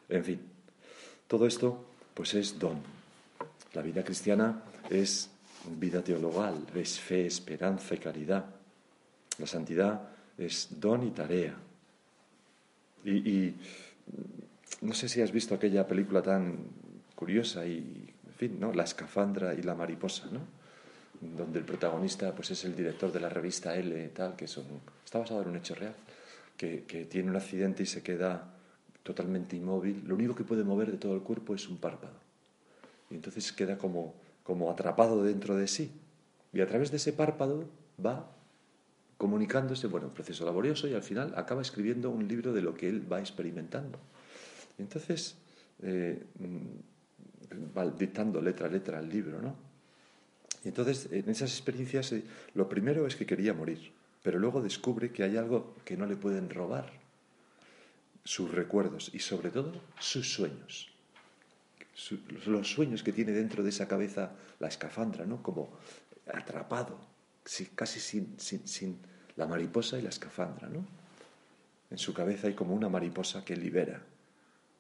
En 0.09 0.25
fin, 0.25 0.41
todo 1.29 1.47
esto, 1.47 1.85
pues 2.15 2.35
es 2.35 2.59
don. 2.59 2.79
La 3.75 3.83
vida 3.83 4.05
cristiana 4.05 4.63
es 4.91 5.31
vida 5.79 6.03
teologal, 6.03 6.67
es 6.75 6.99
fe, 6.99 7.27
esperanza 7.27 7.95
y 7.95 7.99
caridad. 7.99 8.47
La 9.39 9.47
santidad 9.47 10.11
es 10.37 10.69
don 10.79 11.07
y 11.07 11.11
tarea. 11.11 11.57
Y, 13.05 13.55
no 14.81 14.95
sé 14.95 15.09
si 15.09 15.21
has 15.21 15.31
visto 15.31 15.55
aquella 15.55 15.87
película 15.87 16.23
tan 16.23 16.59
curiosa 17.15 17.67
y, 17.67 18.13
en 18.27 18.35
fin, 18.35 18.57
¿no? 18.59 18.73
La 18.73 18.85
escafandra 18.85 19.55
y 19.55 19.63
la 19.63 19.75
mariposa, 19.75 20.29
¿no? 20.33 20.41
Donde 21.37 21.61
el 21.61 21.65
protagonista, 21.65 22.35
pues 22.35 22.51
es 22.51 22.65
el 22.65 22.75
director 22.75 23.13
de 23.13 23.21
la 23.21 23.29
revista 23.29 23.77
L, 23.77 24.09
tal, 24.09 24.35
que 24.35 24.49
son, 24.49 24.65
está 25.05 25.21
basado 25.21 25.43
en 25.43 25.49
un 25.49 25.57
hecho 25.57 25.75
real, 25.75 25.95
que, 26.57 26.83
que 26.83 27.05
tiene 27.05 27.31
un 27.31 27.37
accidente 27.37 27.85
y 27.85 27.87
se 27.87 28.03
queda 28.03 28.53
totalmente 29.03 29.57
inmóvil, 29.57 30.03
lo 30.07 30.15
único 30.15 30.35
que 30.35 30.45
puede 30.45 30.65
mover 30.65 30.91
de 30.91 30.99
todo 30.99 31.15
el 31.15 31.23
cuerpo 31.23 31.55
es 31.55 31.69
un 31.69 31.79
párpado. 31.79 32.15
Y 33.11 33.15
entonces 33.15 33.53
queda 33.53 33.79
como, 33.79 34.15
como 34.43 34.71
atrapado 34.71 35.23
dentro 35.23 35.57
de 35.57 35.69
sí. 35.69 35.91
Y 36.53 36.61
a 36.61 36.67
través 36.67 36.91
de 36.91 36.97
ese 36.99 37.13
párpado 37.13 37.65
va 38.05 38.31
comunicándose, 39.23 39.87
bueno, 39.87 40.09
un 40.09 40.15
proceso 40.15 40.45
laborioso 40.45 40.89
y 40.89 40.95
al 40.95 41.03
final 41.05 41.33
acaba 41.37 41.63
escribiendo 41.63 42.11
un 42.11 42.27
libro 42.27 42.53
de 42.53 42.61
lo 42.61 42.75
que 42.75 42.89
él 42.89 43.07
va 43.07 43.21
experimentando. 43.21 44.01
Entonces 44.79 45.37
eh, 45.81 46.21
va 47.79 47.87
dictando 47.87 48.43
letra 48.43 48.67
a 48.67 48.69
letra 48.69 48.99
el 48.99 49.09
libro, 49.09 49.41
¿no? 49.41 49.55
Entonces 50.65 51.07
en 51.13 51.31
esas 51.31 51.53
experiencias 51.53 52.11
eh, 52.11 52.25
lo 52.55 52.69
primero 52.69 53.07
es 53.07 53.15
que 53.15 53.25
quería 53.25 53.55
morir, 53.55 53.93
pero 54.25 54.41
luego 54.41 54.61
descubre 54.61 55.13
que 55.13 55.23
hay 55.23 55.37
algo 55.37 55.77
que 55.85 55.97
no 55.97 56.07
le 56.07 56.17
pueden 56.17 56.51
robar 56.51 56.91
sus 58.25 58.51
recuerdos 58.51 59.13
y 59.15 59.21
sobre 59.21 59.51
todo 59.51 59.81
sus 60.01 60.35
sueños. 60.35 60.91
los 62.47 62.73
sueños 62.73 63.05
que 63.05 63.13
tiene 63.13 63.31
dentro 63.31 63.63
de 63.63 63.69
esa 63.69 63.87
cabeza 63.87 64.33
la 64.59 64.67
escafandra, 64.67 65.25
¿no? 65.27 65.45
Como 65.45 65.71
atrapado, 66.27 66.99
casi 67.77 68.01
sin, 68.01 68.35
sin, 68.41 68.99
la 69.37 69.47
mariposa 69.47 69.99
y 69.99 70.03
la 70.03 70.11
escafandra, 70.11 70.69
¿no? 70.69 70.85
En 71.91 71.99
su 71.99 72.15
cabeza 72.15 72.47
hay 72.47 72.55
como 72.55 72.75
una 72.75 72.89
mariposa 72.89 73.45
que 73.45 73.57
libera 73.57 74.03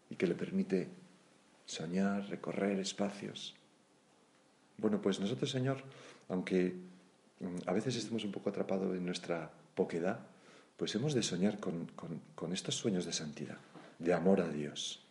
y 0.08 0.16
que 0.16 0.26
le 0.26 0.34
permite 0.34 0.88
soñar, 1.66 2.28
recorrer 2.28 2.78
espacios. 2.78 3.54
Bueno, 4.78 5.00
pues 5.00 5.20
nosotros, 5.20 5.50
Señor, 5.50 5.82
aunque 6.28 6.74
mm, 7.40 7.68
a 7.68 7.72
veces 7.72 7.96
estemos 7.96 8.24
un 8.24 8.32
poco 8.32 8.50
atrapados 8.50 8.96
en 8.96 9.04
nuestra 9.04 9.50
poquedad, 9.74 10.20
pues 10.76 10.94
hemos 10.94 11.14
de 11.14 11.22
soñar 11.22 11.60
con, 11.60 11.86
con 12.34 12.52
estos 12.52 12.74
sueños 12.74 13.04
de 13.04 13.12
santidad, 13.12 13.58
de 13.98 14.14
amor 14.14 14.40
a 14.40 14.48
Dios. 14.48 15.02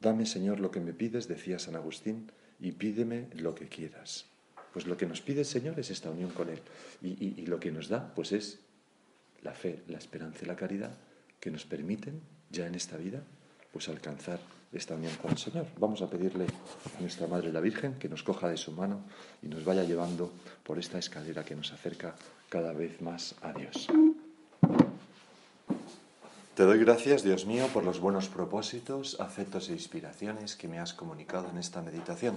Dame, 0.00 0.26
Señor, 0.26 0.60
lo 0.60 0.70
que 0.70 0.80
me 0.80 0.92
pides, 0.92 1.28
decía 1.28 1.58
San 1.58 1.76
Agustín, 1.76 2.30
y 2.60 2.72
pídeme 2.72 3.28
lo 3.32 3.54
que 3.54 3.68
quieras. 3.68 4.26
Pues 4.74 4.86
lo 4.86 4.96
que 4.96 5.06
nos 5.06 5.20
pide 5.20 5.40
el 5.40 5.46
Señor 5.46 5.78
es 5.78 5.90
esta 5.90 6.10
unión 6.10 6.30
con 6.30 6.50
Él. 6.50 6.58
Y, 7.00 7.46
lo 7.46 7.60
que 7.60 7.70
nos 7.70 7.88
da, 7.88 8.12
pues 8.12 8.32
es 8.32 8.58
la 9.42 9.52
fe, 9.52 9.84
la 9.86 9.98
esperanza 9.98 10.40
y 10.42 10.46
la 10.46 10.56
caridad 10.56 10.90
que 11.38 11.52
nos 11.52 11.64
permiten 11.64 12.20
ya 12.50 12.66
en 12.66 12.74
esta 12.74 12.96
vida, 12.96 13.22
pues 13.72 13.88
alcanzar 13.88 14.40
esta 14.72 14.96
unión 14.96 15.14
con 15.22 15.30
el 15.30 15.38
Señor. 15.38 15.66
Vamos 15.78 16.02
a 16.02 16.10
pedirle 16.10 16.46
a 16.98 17.00
nuestra 17.00 17.28
Madre 17.28 17.52
la 17.52 17.60
Virgen 17.60 17.94
que 17.94 18.08
nos 18.08 18.24
coja 18.24 18.48
de 18.48 18.56
su 18.56 18.72
mano 18.72 19.04
y 19.42 19.46
nos 19.46 19.64
vaya 19.64 19.84
llevando 19.84 20.32
por 20.64 20.80
esta 20.80 20.98
escalera 20.98 21.44
que 21.44 21.54
nos 21.54 21.72
acerca 21.72 22.16
cada 22.48 22.72
vez 22.72 23.00
más 23.00 23.36
a 23.42 23.52
Dios. 23.52 23.86
Te 26.56 26.64
doy 26.64 26.80
gracias, 26.80 27.22
Dios 27.22 27.46
mío, 27.46 27.68
por 27.72 27.84
los 27.84 28.00
buenos 28.00 28.28
propósitos, 28.28 29.20
afectos 29.20 29.68
e 29.68 29.72
inspiraciones 29.72 30.56
que 30.56 30.66
me 30.66 30.80
has 30.80 30.94
comunicado 30.94 31.48
en 31.50 31.58
esta 31.58 31.80
meditación. 31.80 32.36